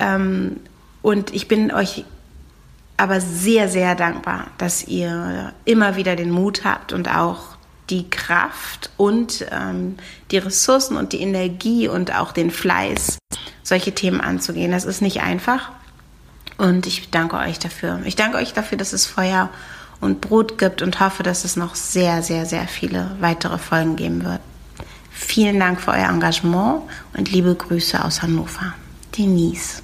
Ähm, 0.00 0.60
und 1.02 1.34
ich 1.34 1.48
bin 1.48 1.72
euch 1.72 2.04
aber 2.96 3.20
sehr, 3.20 3.68
sehr 3.68 3.94
dankbar, 3.94 4.48
dass 4.58 4.86
ihr 4.86 5.52
immer 5.64 5.96
wieder 5.96 6.16
den 6.16 6.30
Mut 6.30 6.64
habt 6.64 6.92
und 6.92 7.08
auch 7.14 7.56
die 7.90 8.08
Kraft 8.08 8.90
und 8.96 9.46
ähm, 9.50 9.96
die 10.30 10.38
Ressourcen 10.38 10.96
und 10.96 11.12
die 11.12 11.20
Energie 11.20 11.88
und 11.88 12.14
auch 12.14 12.32
den 12.32 12.50
Fleiß, 12.50 13.18
solche 13.62 13.94
Themen 13.94 14.20
anzugehen. 14.20 14.70
Das 14.70 14.84
ist 14.84 15.02
nicht 15.02 15.22
einfach. 15.22 15.70
Und 16.56 16.86
ich 16.86 17.10
danke 17.10 17.36
euch 17.36 17.58
dafür. 17.58 18.00
Ich 18.04 18.16
danke 18.16 18.38
euch 18.38 18.52
dafür, 18.52 18.78
dass 18.78 18.92
es 18.92 19.06
Feuer 19.06 19.50
und 20.00 20.20
Brot 20.20 20.58
gibt 20.58 20.82
und 20.82 21.00
hoffe, 21.00 21.22
dass 21.22 21.44
es 21.44 21.56
noch 21.56 21.74
sehr, 21.74 22.22
sehr, 22.22 22.46
sehr 22.46 22.68
viele 22.68 23.10
weitere 23.20 23.58
Folgen 23.58 23.96
geben 23.96 24.24
wird. 24.24 24.40
Vielen 25.10 25.60
Dank 25.60 25.80
für 25.80 25.92
euer 25.92 26.08
Engagement 26.08 26.82
und 27.16 27.30
liebe 27.30 27.54
Grüße 27.54 28.04
aus 28.04 28.22
Hannover. 28.22 28.74
Denise. 29.16 29.83